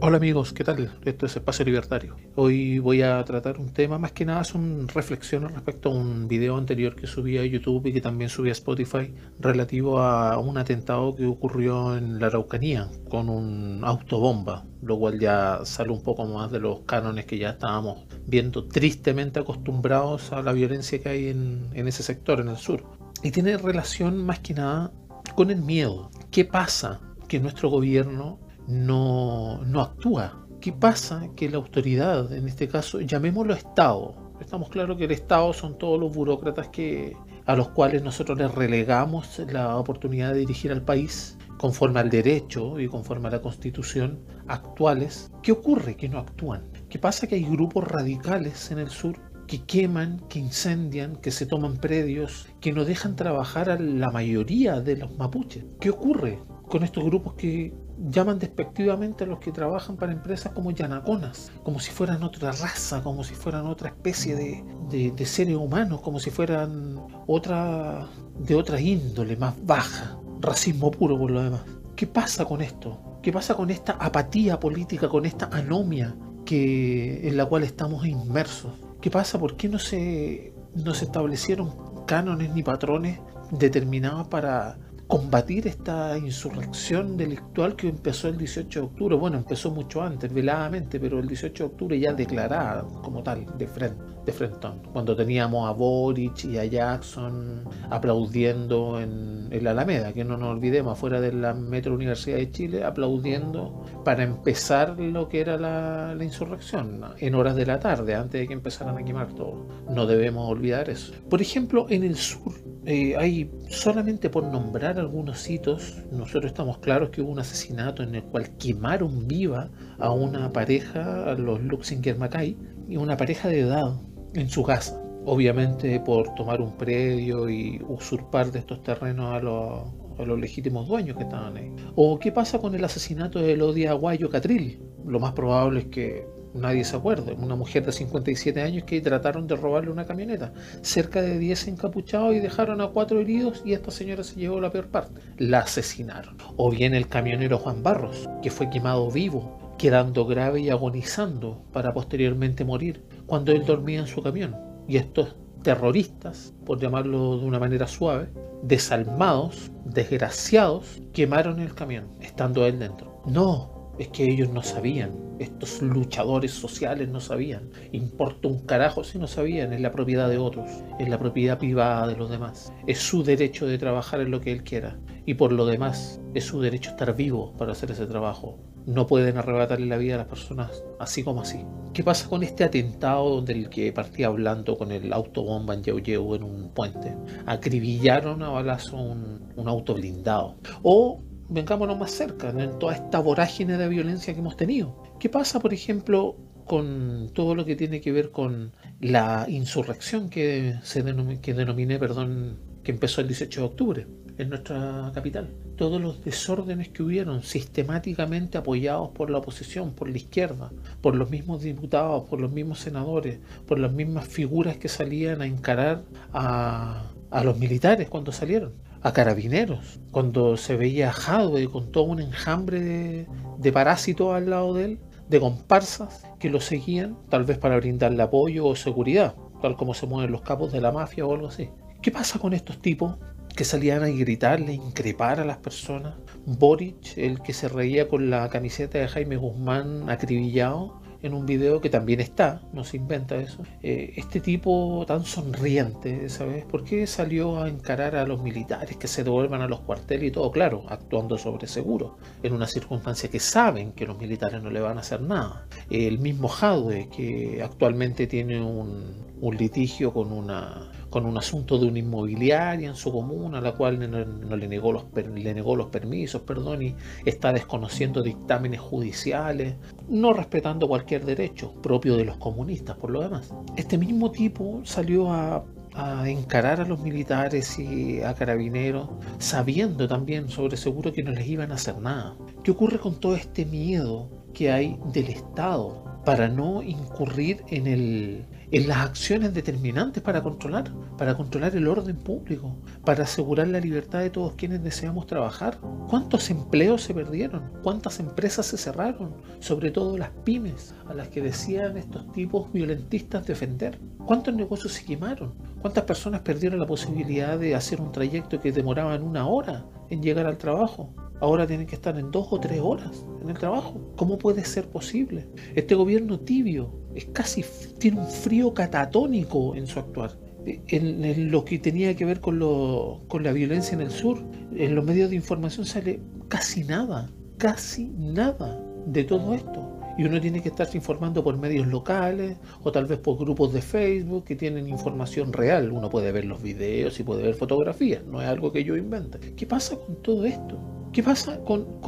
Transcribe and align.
Hola 0.00 0.18
amigos, 0.18 0.52
¿qué 0.52 0.62
tal? 0.62 0.92
Esto 1.04 1.26
es 1.26 1.34
Espacio 1.34 1.64
Libertario. 1.64 2.14
Hoy 2.36 2.78
voy 2.78 3.02
a 3.02 3.24
tratar 3.24 3.58
un 3.58 3.72
tema, 3.72 3.98
más 3.98 4.12
que 4.12 4.24
nada 4.24 4.44
son 4.44 4.86
reflexiones 4.86 5.50
respecto 5.50 5.88
a 5.88 5.92
un 5.92 6.28
video 6.28 6.56
anterior 6.56 6.94
que 6.94 7.08
subí 7.08 7.36
a 7.36 7.44
YouTube 7.44 7.86
y 7.86 7.92
que 7.92 8.00
también 8.00 8.30
subí 8.30 8.50
a 8.50 8.52
Spotify 8.52 9.12
relativo 9.40 9.98
a 9.98 10.38
un 10.38 10.56
atentado 10.56 11.16
que 11.16 11.26
ocurrió 11.26 11.96
en 11.96 12.20
la 12.20 12.28
Araucanía 12.28 12.88
con 13.08 13.28
un 13.28 13.82
autobomba, 13.84 14.64
lo 14.82 14.96
cual 15.00 15.18
ya 15.18 15.62
sale 15.64 15.90
un 15.90 16.04
poco 16.04 16.24
más 16.26 16.52
de 16.52 16.60
los 16.60 16.82
cánones 16.82 17.26
que 17.26 17.36
ya 17.36 17.50
estábamos 17.50 18.06
viendo 18.24 18.68
tristemente 18.68 19.40
acostumbrados 19.40 20.30
a 20.32 20.42
la 20.42 20.52
violencia 20.52 21.00
que 21.00 21.08
hay 21.08 21.28
en, 21.28 21.70
en 21.72 21.88
ese 21.88 22.04
sector, 22.04 22.38
en 22.38 22.50
el 22.50 22.56
sur. 22.56 22.84
Y 23.24 23.32
tiene 23.32 23.58
relación 23.58 24.24
más 24.24 24.38
que 24.38 24.54
nada 24.54 24.92
con 25.34 25.50
el 25.50 25.60
miedo. 25.60 26.12
¿Qué 26.30 26.44
pasa 26.44 27.00
que 27.26 27.40
nuestro 27.40 27.68
gobierno 27.68 28.38
no, 28.68 29.64
no 29.64 29.80
actúa. 29.80 30.46
¿Qué 30.60 30.72
pasa? 30.72 31.28
Que 31.34 31.48
la 31.48 31.56
autoridad, 31.56 32.32
en 32.32 32.46
este 32.46 32.68
caso, 32.68 33.00
llamémoslo 33.00 33.54
Estado, 33.54 34.14
estamos 34.40 34.68
claros 34.68 34.98
que 34.98 35.04
el 35.04 35.12
Estado 35.12 35.52
son 35.52 35.78
todos 35.78 35.98
los 35.98 36.14
burócratas 36.14 36.68
que, 36.68 37.16
a 37.46 37.56
los 37.56 37.70
cuales 37.70 38.02
nosotros 38.02 38.38
les 38.38 38.54
relegamos 38.54 39.40
la 39.50 39.76
oportunidad 39.76 40.34
de 40.34 40.40
dirigir 40.40 40.70
al 40.70 40.82
país 40.82 41.38
conforme 41.58 42.00
al 42.00 42.10
derecho 42.10 42.78
y 42.78 42.88
conforme 42.88 43.28
a 43.28 43.32
la 43.32 43.42
constitución 43.42 44.20
actuales. 44.46 45.30
¿Qué 45.42 45.52
ocurre? 45.52 45.96
Que 45.96 46.08
no 46.08 46.18
actúan. 46.18 46.68
¿Qué 46.88 46.98
pasa? 46.98 47.26
Que 47.26 47.36
hay 47.36 47.44
grupos 47.44 47.84
radicales 47.84 48.70
en 48.70 48.78
el 48.78 48.90
sur 48.90 49.16
que 49.46 49.64
queman, 49.64 50.20
que 50.28 50.38
incendian, 50.38 51.16
que 51.16 51.30
se 51.30 51.46
toman 51.46 51.78
predios, 51.78 52.46
que 52.60 52.72
no 52.72 52.84
dejan 52.84 53.16
trabajar 53.16 53.70
a 53.70 53.80
la 53.80 54.10
mayoría 54.10 54.80
de 54.80 54.96
los 54.96 55.16
mapuches. 55.16 55.64
¿Qué 55.80 55.88
ocurre 55.88 56.38
con 56.68 56.84
estos 56.84 57.02
grupos 57.04 57.32
que 57.34 57.72
llaman 58.10 58.38
despectivamente 58.38 59.24
a 59.24 59.26
los 59.26 59.38
que 59.38 59.52
trabajan 59.52 59.96
para 59.96 60.12
empresas 60.12 60.52
como 60.52 60.70
yanaconas, 60.70 61.50
como 61.62 61.80
si 61.80 61.90
fueran 61.90 62.22
otra 62.22 62.52
raza, 62.52 63.02
como 63.02 63.24
si 63.24 63.34
fueran 63.34 63.66
otra 63.66 63.88
especie 63.88 64.36
de, 64.36 65.12
de, 65.14 65.26
seres 65.26 65.56
humanos, 65.56 66.00
como 66.00 66.20
si 66.20 66.30
fueran 66.30 67.00
otra 67.26 68.06
de 68.38 68.54
otra 68.54 68.80
índole 68.80 69.36
más 69.36 69.54
baja, 69.66 70.18
racismo 70.40 70.90
puro 70.90 71.18
por 71.18 71.30
lo 71.30 71.42
demás. 71.42 71.62
¿Qué 71.96 72.06
pasa 72.06 72.44
con 72.44 72.60
esto? 72.60 73.18
¿Qué 73.22 73.32
pasa 73.32 73.54
con 73.54 73.70
esta 73.70 73.92
apatía 73.92 74.60
política, 74.60 75.08
con 75.08 75.26
esta 75.26 75.48
anomia 75.52 76.14
en 76.50 77.36
la 77.36 77.46
cual 77.46 77.64
estamos 77.64 78.06
inmersos? 78.06 78.72
¿Qué 79.00 79.10
pasa? 79.10 79.38
¿Por 79.38 79.56
qué 79.56 79.68
no 79.68 79.78
se, 79.78 80.54
no 80.74 80.94
se 80.94 81.04
establecieron 81.04 81.72
cánones 82.06 82.54
ni 82.54 82.62
patrones 82.62 83.20
determinados 83.50 84.28
para 84.28 84.78
combatir 85.08 85.66
esta 85.66 86.18
insurrección 86.18 87.16
delictual 87.16 87.74
que 87.74 87.88
empezó 87.88 88.28
el 88.28 88.36
18 88.36 88.80
de 88.80 88.86
octubre. 88.86 89.16
Bueno, 89.16 89.38
empezó 89.38 89.70
mucho 89.70 90.02
antes, 90.02 90.32
veladamente, 90.32 91.00
pero 91.00 91.18
el 91.18 91.26
18 91.26 91.64
de 91.64 91.70
octubre 91.70 91.98
ya 91.98 92.12
declarada 92.12 92.82
como 93.02 93.22
tal, 93.22 93.46
de 93.56 93.66
frente, 93.66 94.04
de 94.26 94.32
frentón. 94.32 94.82
Cuando 94.92 95.16
teníamos 95.16 95.66
a 95.66 95.72
Boric 95.72 96.44
y 96.44 96.58
a 96.58 96.66
Jackson 96.66 97.64
aplaudiendo 97.88 99.00
en, 99.00 99.48
la 99.62 99.70
Alameda, 99.70 100.12
que 100.12 100.24
no 100.24 100.36
nos 100.36 100.50
olvidemos, 100.50 100.92
afuera 100.92 101.22
de 101.22 101.32
la 101.32 101.54
Metro 101.54 101.94
Universidad 101.94 102.36
de 102.36 102.50
Chile, 102.50 102.84
aplaudiendo 102.84 103.86
para 104.04 104.22
empezar 104.22 105.00
lo 105.00 105.26
que 105.30 105.40
era 105.40 105.56
la 105.56 106.22
insurrección, 106.22 107.00
en 107.18 107.34
horas 107.34 107.56
de 107.56 107.64
la 107.64 107.80
tarde, 107.80 108.14
antes 108.14 108.42
de 108.42 108.46
que 108.46 108.52
empezaran 108.52 108.98
a 108.98 109.04
quemar 109.04 109.32
todo. 109.32 109.66
No 109.88 110.06
debemos 110.06 110.50
olvidar 110.50 110.90
eso. 110.90 111.14
Por 111.30 111.40
ejemplo, 111.40 111.86
en 111.88 112.04
el 112.04 112.16
sur, 112.16 112.52
eh, 112.90 113.14
hay 113.18 113.50
solamente 113.68 114.30
por 114.30 114.44
nombrar 114.44 114.98
algunos 114.98 115.50
hitos, 115.50 115.98
nosotros 116.10 116.46
estamos 116.46 116.78
claros 116.78 117.10
que 117.10 117.20
hubo 117.20 117.30
un 117.30 117.38
asesinato 117.38 118.02
en 118.02 118.14
el 118.14 118.22
cual 118.22 118.56
quemaron 118.56 119.28
viva 119.28 119.68
a 119.98 120.10
una 120.10 120.50
pareja, 120.54 121.30
a 121.30 121.34
los 121.34 121.60
Luxinger 121.60 122.16
Mackay, 122.16 122.56
y 122.88 122.96
una 122.96 123.18
pareja 123.18 123.50
de 123.50 123.60
edad 123.60 123.94
en 124.32 124.48
su 124.48 124.62
casa. 124.62 124.98
Obviamente 125.26 126.00
por 126.00 126.34
tomar 126.34 126.62
un 126.62 126.78
predio 126.78 127.50
y 127.50 127.78
usurpar 127.86 128.50
de 128.52 128.60
estos 128.60 128.82
terrenos 128.82 129.34
a 129.34 129.40
los, 129.40 129.82
a 130.18 130.36
legítimos 130.38 130.88
dueños 130.88 131.18
que 131.18 131.24
estaban 131.24 131.58
ahí. 131.58 131.70
¿O 131.94 132.18
qué 132.18 132.32
pasa 132.32 132.58
con 132.58 132.74
el 132.74 132.82
asesinato 132.82 133.38
de 133.38 133.52
Elodia 133.52 133.90
Aguayo 133.90 134.30
Catril? 134.30 134.80
Lo 135.04 135.20
más 135.20 135.34
probable 135.34 135.80
es 135.80 135.86
que 135.88 136.26
nadie 136.54 136.84
se 136.84 136.96
acuerda, 136.96 137.32
una 137.32 137.56
mujer 137.56 137.84
de 137.84 137.92
57 137.92 138.60
años 138.62 138.84
que 138.84 139.00
trataron 139.00 139.46
de 139.46 139.56
robarle 139.56 139.90
una 139.90 140.06
camioneta, 140.06 140.52
cerca 140.82 141.22
de 141.22 141.38
10 141.38 141.68
encapuchados 141.68 142.34
y 142.34 142.40
dejaron 142.40 142.80
a 142.80 142.88
cuatro 142.88 143.20
heridos 143.20 143.62
y 143.64 143.72
esta 143.72 143.90
señora 143.90 144.24
se 144.24 144.36
llevó 144.36 144.60
la 144.60 144.70
peor 144.70 144.88
parte, 144.88 145.20
la 145.38 145.60
asesinaron. 145.60 146.36
O 146.56 146.70
bien 146.70 146.94
el 146.94 147.08
camionero 147.08 147.58
Juan 147.58 147.82
Barros, 147.82 148.28
que 148.42 148.50
fue 148.50 148.70
quemado 148.70 149.10
vivo, 149.10 149.74
quedando 149.78 150.26
grave 150.26 150.60
y 150.60 150.70
agonizando 150.70 151.62
para 151.72 151.92
posteriormente 151.92 152.64
morir 152.64 153.04
cuando 153.26 153.52
él 153.52 153.64
dormía 153.64 154.00
en 154.00 154.06
su 154.06 154.22
camión. 154.22 154.56
Y 154.88 154.96
estos 154.96 155.36
terroristas, 155.62 156.54
por 156.64 156.80
llamarlo 156.80 157.38
de 157.38 157.44
una 157.44 157.58
manera 157.58 157.86
suave, 157.86 158.28
desalmados, 158.62 159.70
desgraciados, 159.84 161.00
quemaron 161.12 161.60
el 161.60 161.74
camión, 161.74 162.08
estando 162.20 162.66
él 162.66 162.78
dentro. 162.78 163.22
No, 163.26 163.77
es 163.98 164.08
que 164.08 164.24
ellos 164.24 164.50
no 164.50 164.62
sabían, 164.62 165.28
estos 165.38 165.82
luchadores 165.82 166.52
sociales 166.52 167.08
no 167.08 167.20
sabían. 167.20 167.70
Importa 167.92 168.48
un 168.48 168.64
carajo 168.66 169.04
si 169.04 169.18
no 169.18 169.26
sabían, 169.26 169.72
es 169.72 169.80
la 169.80 169.92
propiedad 169.92 170.28
de 170.28 170.38
otros, 170.38 170.68
es 170.98 171.08
la 171.08 171.18
propiedad 171.18 171.58
privada 171.58 172.06
de 172.06 172.16
los 172.16 172.30
demás. 172.30 172.72
Es 172.86 172.98
su 172.98 173.22
derecho 173.22 173.66
de 173.66 173.78
trabajar 173.78 174.20
en 174.20 174.30
lo 174.30 174.40
que 174.40 174.52
él 174.52 174.64
quiera. 174.64 174.98
Y 175.26 175.34
por 175.34 175.52
lo 175.52 175.66
demás, 175.66 176.20
es 176.34 176.44
su 176.44 176.60
derecho 176.60 176.90
estar 176.90 177.14
vivo 177.14 177.54
para 177.56 177.72
hacer 177.72 177.90
ese 177.90 178.06
trabajo. 178.06 178.58
No 178.86 179.06
pueden 179.06 179.36
arrebatarle 179.36 179.86
la 179.86 179.98
vida 179.98 180.14
a 180.14 180.18
las 180.18 180.28
personas 180.28 180.82
así 180.98 181.22
como 181.22 181.42
así. 181.42 181.64
¿Qué 181.92 182.02
pasa 182.02 182.28
con 182.28 182.42
este 182.42 182.64
atentado 182.64 183.28
donde 183.28 183.52
el 183.52 183.68
que 183.68 183.92
partía 183.92 184.28
hablando 184.28 184.78
con 184.78 184.92
el 184.92 185.12
autobomba 185.12 185.74
en 185.74 185.82
Yeu 185.82 186.34
en 186.34 186.42
un 186.42 186.70
puente? 186.70 187.14
Acribillaron 187.44 188.42
a 188.42 188.48
balazo 188.48 188.96
un, 188.96 189.52
un 189.56 189.68
auto 189.68 189.94
blindado. 189.94 190.56
O 190.82 191.20
vengámonos 191.48 191.98
más 191.98 192.10
cerca, 192.10 192.50
en 192.50 192.78
toda 192.78 192.94
esta 192.94 193.18
vorágine 193.20 193.76
de 193.76 193.88
violencia 193.88 194.34
que 194.34 194.40
hemos 194.40 194.56
tenido. 194.56 195.02
¿Qué 195.18 195.28
pasa, 195.28 195.60
por 195.60 195.72
ejemplo, 195.72 196.36
con 196.66 197.30
todo 197.32 197.54
lo 197.54 197.64
que 197.64 197.76
tiene 197.76 198.00
que 198.00 198.12
ver 198.12 198.30
con 198.30 198.72
la 199.00 199.46
insurrección 199.48 200.28
que, 200.28 200.74
se 200.82 201.02
que 201.40 201.54
denominé, 201.54 201.98
perdón, 201.98 202.58
que 202.82 202.92
empezó 202.92 203.20
el 203.20 203.28
18 203.28 203.60
de 203.60 203.66
octubre 203.66 204.06
en 204.36 204.50
nuestra 204.50 205.10
capital? 205.14 205.48
Todos 205.76 206.00
los 206.00 206.22
desórdenes 206.22 206.90
que 206.90 207.02
hubieron 207.02 207.42
sistemáticamente 207.42 208.58
apoyados 208.58 209.10
por 209.10 209.30
la 209.30 209.38
oposición, 209.38 209.92
por 209.92 210.10
la 210.10 210.18
izquierda, 210.18 210.70
por 211.00 211.14
los 211.14 211.30
mismos 211.30 211.62
diputados, 211.62 212.24
por 212.28 212.40
los 212.40 212.52
mismos 212.52 212.80
senadores, 212.80 213.38
por 213.66 213.78
las 213.78 213.92
mismas 213.92 214.28
figuras 214.28 214.76
que 214.76 214.88
salían 214.88 215.40
a 215.40 215.46
encarar 215.46 216.02
a 216.32 217.44
los 217.44 217.58
militares 217.58 218.08
cuando 218.08 218.32
salieron 218.32 218.87
a 219.02 219.12
carabineros, 219.12 220.00
cuando 220.10 220.56
se 220.56 220.76
veía 220.76 221.10
a 221.10 221.12
Hadwe 221.12 221.68
con 221.68 221.92
todo 221.92 222.04
un 222.04 222.20
enjambre 222.20 222.80
de, 222.80 223.26
de 223.58 223.72
parásitos 223.72 224.34
al 224.34 224.50
lado 224.50 224.74
de 224.74 224.84
él, 224.84 224.98
de 225.28 225.40
comparsas 225.40 226.24
que 226.38 226.50
lo 226.50 226.60
seguían, 226.60 227.16
tal 227.28 227.44
vez 227.44 227.58
para 227.58 227.76
brindarle 227.76 228.22
apoyo 228.22 228.66
o 228.66 228.76
seguridad, 228.76 229.34
tal 229.60 229.76
como 229.76 229.94
se 229.94 230.06
mueven 230.06 230.32
los 230.32 230.42
capos 230.42 230.72
de 230.72 230.80
la 230.80 230.92
mafia 230.92 231.26
o 231.26 231.34
algo 231.34 231.48
así. 231.48 231.68
¿Qué 232.00 232.10
pasa 232.10 232.38
con 232.38 232.52
estos 232.54 232.80
tipos 232.80 233.16
que 233.54 233.64
salían 233.64 234.04
a 234.04 234.08
gritarle, 234.08 234.72
increpar 234.72 235.40
a 235.40 235.44
las 235.44 235.58
personas? 235.58 236.14
Boric, 236.46 237.16
el 237.16 237.42
que 237.42 237.52
se 237.52 237.68
reía 237.68 238.08
con 238.08 238.30
la 238.30 238.48
camiseta 238.48 238.98
de 238.98 239.08
Jaime 239.08 239.36
Guzmán 239.36 240.08
acribillado, 240.08 241.00
en 241.22 241.34
un 241.34 241.46
video 241.46 241.80
que 241.80 241.90
también 241.90 242.20
está, 242.20 242.62
no 242.72 242.84
se 242.84 242.96
inventa 242.96 243.36
eso, 243.36 243.62
eh, 243.82 244.14
este 244.16 244.40
tipo 244.40 245.04
tan 245.06 245.24
sonriente, 245.24 246.28
¿sabes? 246.28 246.64
¿Por 246.64 246.84
qué 246.84 247.06
salió 247.06 247.60
a 247.60 247.68
encarar 247.68 248.16
a 248.16 248.26
los 248.26 248.42
militares 248.42 248.96
que 248.96 249.08
se 249.08 249.24
devuelvan 249.24 249.62
a 249.62 249.68
los 249.68 249.80
cuarteles 249.80 250.28
y 250.28 250.30
todo? 250.30 250.50
Claro, 250.50 250.84
actuando 250.88 251.38
sobre 251.38 251.66
seguro, 251.66 252.18
en 252.42 252.52
una 252.52 252.66
circunstancia 252.66 253.30
que 253.30 253.40
saben 253.40 253.92
que 253.92 254.06
los 254.06 254.18
militares 254.18 254.62
no 254.62 254.70
le 254.70 254.80
van 254.80 254.98
a 254.98 255.00
hacer 255.00 255.20
nada. 255.20 255.66
El 255.90 256.18
mismo 256.18 256.48
Jadwe, 256.48 257.08
que 257.08 257.62
actualmente 257.62 258.26
tiene 258.26 258.60
un, 258.60 259.28
un 259.40 259.56
litigio 259.56 260.12
con 260.12 260.32
una 260.32 260.90
con 261.10 261.26
un 261.26 261.36
asunto 261.38 261.78
de 261.78 261.86
una 261.86 261.98
inmobiliaria 261.98 262.88
en 262.88 262.94
su 262.94 263.12
comuna, 263.12 263.58
a 263.58 263.60
la 263.60 263.72
cual 263.72 263.98
no, 264.10 264.56
le, 264.56 264.68
negó 264.68 264.92
los, 264.92 265.04
le 265.14 265.54
negó 265.54 265.76
los 265.76 265.86
permisos, 265.86 266.42
perdón, 266.42 266.82
y 266.82 266.94
está 267.24 267.52
desconociendo 267.52 268.22
dictámenes 268.22 268.80
judiciales, 268.80 269.74
no 270.08 270.32
respetando 270.32 270.88
cualquier 270.88 271.24
derecho 271.24 271.72
propio 271.82 272.16
de 272.16 272.24
los 272.24 272.36
comunistas, 272.36 272.96
por 272.96 273.10
lo 273.10 273.20
demás. 273.20 273.52
Este 273.76 273.98
mismo 273.98 274.30
tipo 274.30 274.80
salió 274.84 275.32
a 275.32 275.64
a 275.98 276.28
encarar 276.28 276.80
a 276.80 276.84
los 276.84 277.00
militares 277.00 277.76
y 277.78 278.22
a 278.22 278.32
carabineros, 278.32 279.08
sabiendo 279.38 280.06
también 280.06 280.48
sobre 280.48 280.76
seguro 280.76 281.12
que 281.12 281.24
no 281.24 281.32
les 281.32 281.48
iban 281.48 281.72
a 281.72 281.74
hacer 281.74 281.98
nada. 281.98 282.36
¿Qué 282.62 282.70
ocurre 282.70 283.00
con 283.00 283.18
todo 283.18 283.34
este 283.34 283.66
miedo 283.66 284.28
que 284.52 284.70
hay 284.70 284.98
del 285.12 285.28
Estado 285.28 286.08
para 286.24 286.48
no 286.48 286.82
incurrir 286.82 287.64
en, 287.68 287.86
el, 287.86 288.44
en 288.70 288.86
las 288.86 288.98
acciones 288.98 289.54
determinantes 289.54 290.22
para 290.22 290.42
controlar, 290.42 290.92
para 291.16 291.34
controlar 291.34 291.74
el 291.74 291.88
orden 291.88 292.16
público, 292.16 292.76
para 293.02 293.24
asegurar 293.24 293.68
la 293.68 293.80
libertad 293.80 294.20
de 294.20 294.28
todos 294.28 294.52
quienes 294.52 294.82
deseamos 294.82 295.26
trabajar. 295.26 295.78
¿Cuántos 296.08 296.50
empleos 296.50 297.02
se 297.02 297.14
perdieron? 297.14 297.70
¿Cuántas 297.82 298.20
empresas 298.20 298.66
se 298.66 298.76
cerraron? 298.76 299.36
Sobre 299.60 299.90
todo 299.90 300.18
las 300.18 300.30
pymes, 300.44 300.94
a 301.06 301.14
las 301.14 301.28
que 301.28 301.40
decían 301.40 301.96
estos 301.96 302.30
tipos 302.32 302.70
violentistas 302.72 303.46
defender. 303.46 303.98
¿Cuántos 304.26 304.54
negocios 304.54 304.92
se 304.92 305.06
quemaron? 305.06 305.54
¿Cuántas 305.80 306.04
personas 306.04 306.42
perdieron 306.42 306.78
la 306.78 306.86
posibilidad 306.86 307.58
de 307.58 307.74
hacer 307.74 308.02
un 308.02 308.12
trayecto 308.12 308.60
que 308.60 308.72
demoraba 308.72 309.16
una 309.16 309.46
hora 309.46 309.86
en 310.10 310.22
llegar 310.22 310.46
al 310.46 310.58
trabajo? 310.58 311.14
Ahora 311.40 311.66
tienen 311.66 311.86
que 311.86 311.94
estar 311.94 312.18
en 312.18 312.30
dos 312.30 312.48
o 312.50 312.60
tres 312.60 312.80
horas 312.80 313.24
en 313.42 313.50
el 313.50 313.58
trabajo. 313.58 314.00
¿Cómo 314.16 314.38
puede 314.38 314.64
ser 314.64 314.88
posible? 314.88 315.46
Este 315.74 315.94
gobierno 315.94 316.38
tibio 316.40 316.92
es 317.14 317.26
casi 317.26 317.64
tiene 317.98 318.20
un 318.20 318.28
frío 318.28 318.74
catatónico 318.74 319.74
en 319.74 319.86
su 319.86 319.98
actuar. 319.98 320.38
En, 320.66 321.50
lo 321.50 321.64
que 321.64 321.78
tenía 321.78 322.14
que 322.14 322.26
ver 322.26 322.40
con, 322.40 322.58
lo, 322.58 323.22
con 323.28 323.42
la 323.42 323.52
violencia 323.52 323.94
en 323.94 324.02
el 324.02 324.10
sur, 324.10 324.44
en 324.74 324.94
los 324.94 325.04
medios 325.04 325.30
de 325.30 325.36
información 325.36 325.86
sale 325.86 326.20
casi 326.48 326.84
nada, 326.84 327.30
casi 327.56 328.12
nada 328.16 328.78
de 329.06 329.24
todo 329.24 329.54
esto. 329.54 329.94
Y 330.18 330.24
uno 330.24 330.40
tiene 330.40 330.60
que 330.60 330.68
estarse 330.68 330.96
informando 330.96 331.44
por 331.44 331.56
medios 331.56 331.86
locales 331.86 332.58
o 332.82 332.90
tal 332.90 333.06
vez 333.06 333.20
por 333.20 333.38
grupos 333.38 333.72
de 333.72 333.80
Facebook 333.80 334.44
que 334.44 334.56
tienen 334.56 334.88
información 334.88 335.52
real. 335.52 335.92
Uno 335.92 336.10
puede 336.10 336.32
ver 336.32 336.44
los 336.44 336.60
videos 336.60 337.18
y 337.20 337.22
puede 337.22 337.44
ver 337.44 337.54
fotografías, 337.54 338.24
no 338.26 338.42
es 338.42 338.48
algo 338.48 338.72
que 338.72 338.82
yo 338.82 338.96
invente. 338.96 339.38
¿Qué 339.54 339.64
pasa 339.64 339.96
con 339.96 340.16
todo 340.16 340.44
esto? 340.44 340.97
¿Qué 341.18 341.24
pasa 341.24 341.58
con, 341.64 342.00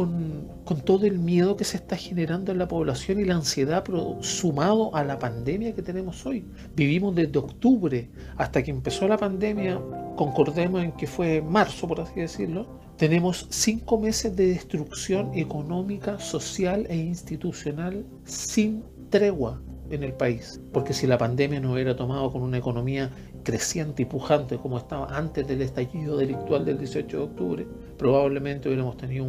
todo 0.85 1.05
el 1.05 1.19
miedo 1.19 1.57
que 1.57 1.65
se 1.65 1.79
está 1.79 1.97
generando 1.97 2.53
en 2.53 2.59
la 2.59 2.69
población 2.69 3.19
y 3.19 3.25
la 3.25 3.35
ansiedad 3.35 3.85
sumado 4.21 4.95
a 4.95 5.03
la 5.03 5.19
pandemia 5.19 5.75
que 5.75 5.83
tenemos 5.83 6.25
hoy? 6.27 6.47
Vivimos 6.77 7.17
desde 7.17 7.37
octubre 7.41 8.09
hasta 8.37 8.63
que 8.63 8.71
empezó 8.71 9.09
la 9.09 9.17
pandemia, 9.17 9.81
concordemos 10.15 10.85
en 10.85 10.93
que 10.93 11.09
fue 11.09 11.43
marzo, 11.43 11.89
por 11.89 12.01
así 12.01 12.21
decirlo, 12.21 12.69
tenemos 12.99 13.49
cinco 13.51 13.99
meses 13.99 14.37
de 14.37 14.47
destrucción 14.47 15.35
económica, 15.35 16.21
social 16.21 16.87
e 16.89 16.97
institucional 16.97 18.07
sin 18.27 18.85
tregua 19.09 19.61
en 19.91 20.05
el 20.05 20.13
país. 20.13 20.61
Porque 20.73 20.93
si 20.93 21.09
la 21.09 21.19
pandemia 21.19 21.59
no 21.59 21.73
hubiera 21.73 21.97
tomado 21.97 22.31
con 22.31 22.43
una 22.43 22.59
economía 22.59 23.11
creciente 23.43 24.03
y 24.03 24.05
pujante 24.05 24.57
como 24.57 24.79
estaba 24.79 25.17
antes 25.17 25.47
del 25.47 25.63
estallido 25.63 26.17
delictual 26.17 26.65
del 26.65 26.79
18 26.79 27.17
de 27.17 27.23
octubre, 27.23 27.67
probablemente 27.99 28.69
hubiéramos 28.69 28.97
tenido 28.97 29.27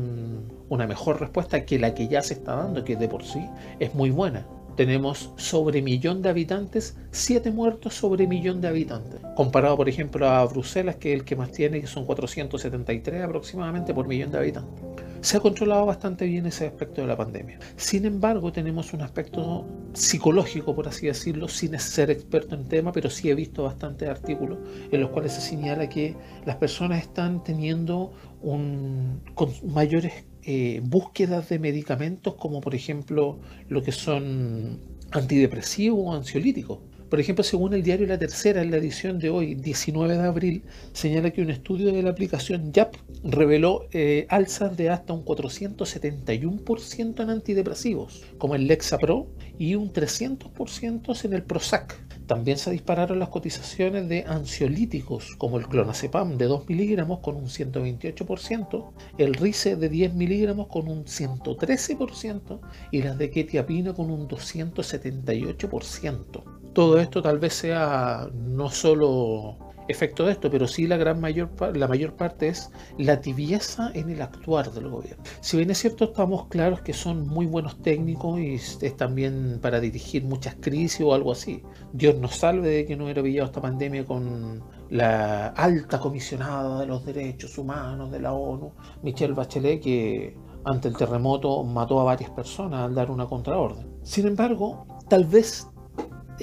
una 0.70 0.88
mejor 0.88 1.20
respuesta 1.20 1.66
que 1.66 1.80
la 1.80 1.94
que 1.94 2.08
ya 2.08 2.22
se 2.22 2.36
está 2.36 2.56
dando, 2.56 2.84
que 2.84 2.96
de 2.96 3.08
por 3.08 3.24
sí 3.24 3.46
es 3.80 3.94
muy 3.94 4.10
buena. 4.10 4.46
Tenemos 4.76 5.32
sobre 5.36 5.82
millón 5.82 6.22
de 6.22 6.30
habitantes, 6.30 6.96
siete 7.12 7.52
muertos 7.52 7.94
sobre 7.94 8.26
millón 8.26 8.62
de 8.62 8.70
habitantes. 8.70 9.20
Comparado, 9.36 9.76
por 9.76 9.90
ejemplo, 9.90 10.28
a 10.28 10.46
Bruselas, 10.46 10.96
que 10.96 11.14
es 11.14 11.20
el 11.20 11.26
que 11.26 11.36
más 11.36 11.52
tiene, 11.52 11.82
que 11.82 11.88
son 11.88 12.06
473 12.06 13.22
aproximadamente 13.22 13.94
por 13.94 14.08
millón 14.08 14.32
de 14.32 14.38
habitantes 14.38 15.01
se 15.22 15.38
ha 15.38 15.40
controlado 15.40 15.86
bastante 15.86 16.26
bien 16.26 16.46
ese 16.46 16.66
aspecto 16.66 17.02
de 17.02 17.08
la 17.08 17.16
pandemia. 17.16 17.60
Sin 17.76 18.06
embargo, 18.06 18.52
tenemos 18.52 18.94
un 18.94 19.02
aspecto 19.02 19.66
psicológico, 19.94 20.76
por 20.76 20.88
así 20.88 21.08
decirlo, 21.08 21.48
sin 21.48 21.78
ser 21.80 22.10
experto 22.10 22.56
en 22.56 22.68
tema, 22.68 22.92
pero 22.92 23.10
sí 23.10 23.30
he 23.30 23.36
visto 23.36 23.64
bastantes 23.64 24.10
artículos 24.10 24.58
en 24.92 25.00
los 25.00 25.12
cuales 25.12 25.34
se 25.34 25.42
señala 25.42 25.88
que 25.90 26.16
las 26.46 26.56
personas 26.56 27.02
están 27.02 27.44
teniendo 27.44 28.14
un, 28.42 29.22
mayores 29.64 30.26
eh, 30.44 30.82
búsquedas 30.84 31.50
de 31.50 31.60
medicamentos, 31.60 32.34
como 32.36 32.62
por 32.62 32.74
ejemplo 32.74 33.40
lo 33.70 33.84
que 33.84 33.92
son 33.92 34.80
antidepresivos 35.12 36.00
o 36.04 36.14
ansiolíticos. 36.14 36.80
Por 37.12 37.20
ejemplo, 37.20 37.44
según 37.44 37.74
el 37.74 37.84
diario 37.84 38.08
La 38.08 38.18
Tercera, 38.18 38.62
en 38.62 38.72
la 38.72 38.78
edición 38.78 39.20
de 39.20 39.30
hoy, 39.30 39.56
19 39.56 40.18
de 40.18 40.24
abril, 40.24 40.64
señala 40.94 41.32
que 41.32 41.42
un 41.42 41.50
estudio 41.50 41.92
de 41.92 42.02
la 42.02 42.12
aplicación 42.12 42.72
YAP 42.72 42.96
reveló 43.26 43.90
eh, 43.92 44.26
alzas 44.30 44.78
de 44.78 44.90
hasta 44.90 45.12
un 45.12 45.26
471% 45.26 47.22
en 47.22 47.30
antidepresivos, 47.30 48.24
como 48.38 48.56
el 48.56 48.66
Lexapro, 48.66 49.28
y 49.60 49.76
un 49.76 49.92
300% 49.92 51.26
en 51.26 51.34
el 51.34 51.44
Prozac. 51.44 52.02
También 52.28 52.58
se 52.58 52.72
dispararon 52.72 53.20
las 53.20 53.28
cotizaciones 53.28 54.08
de 54.08 54.24
ansiolíticos, 54.26 55.36
como 55.38 55.60
el 55.60 55.68
clonazepam 55.68 56.38
de 56.38 56.46
2 56.46 56.70
miligramos 56.70 57.20
con 57.20 57.36
un 57.36 57.48
128%, 57.48 58.90
el 59.18 59.34
Rice 59.34 59.76
de 59.76 59.90
10 59.90 60.14
miligramos 60.14 60.68
con 60.68 60.88
un 60.88 61.04
113% 61.04 62.62
y 62.90 63.02
las 63.02 63.18
de 63.18 63.32
ketiapina 63.32 63.94
con 63.94 64.10
un 64.10 64.30
278%. 64.30 66.61
Todo 66.74 67.00
esto 67.00 67.22
tal 67.22 67.40
vez 67.40 67.54
sea 67.54 68.30
no 68.34 68.70
solo 68.70 69.58
efecto 69.88 70.26
de 70.26 70.32
esto, 70.32 70.50
pero 70.50 70.68
sí 70.68 70.88
la 70.88 70.98
gran 70.98 71.20
mayor, 71.20 71.50
la 71.76 71.88
mayor 71.88 72.14
parte 72.14 72.48
es 72.48 72.72
la 72.98 73.22
tibieza 73.22 73.92
en 73.94 74.10
el 74.10 74.22
actuar 74.22 74.72
del 74.72 74.90
gobierno. 74.90 75.24
Si 75.42 75.58
bien 75.58 75.70
es 75.70 75.80
cierto, 75.80 76.06
estamos 76.06 76.48
claros 76.48 76.82
que 76.82 76.94
son 76.94 77.28
muy 77.28 77.46
buenos 77.46 77.82
técnicos 77.82 78.40
y 78.40 78.56
es 78.56 78.98
también 78.98 79.60
para 79.62 79.80
dirigir 79.80 80.24
muchas 80.24 80.56
crisis 80.56 81.02
o 81.02 81.14
algo 81.14 81.32
así. 81.32 81.62
Dios 81.94 82.18
nos 82.18 82.36
salve 82.36 82.70
de 82.70 82.86
que 82.86 82.96
no 82.96 83.04
hubiera 83.04 83.22
pillado 83.22 83.48
esta 83.48 83.62
pandemia 83.62 84.06
con 84.06 84.64
la 84.90 85.48
alta 85.48 86.00
comisionada 86.00 86.80
de 86.82 86.86
los 86.86 87.06
derechos 87.06 87.58
humanos 87.58 88.12
de 88.12 88.20
la 88.20 88.34
ONU, 88.34 88.74
Michelle 89.04 89.34
Bachelet, 89.34 89.82
que 89.82 90.38
ante 90.64 90.88
el 90.88 90.98
terremoto 90.98 91.64
mató 91.64 92.00
a 92.00 92.04
varias 92.04 92.30
personas 92.32 92.82
al 92.82 92.96
dar 92.96 93.10
una 93.10 93.26
contraorden. 93.26 93.88
Sin 94.04 94.28
embargo, 94.28 94.86
tal 95.10 95.26
vez 95.26 95.68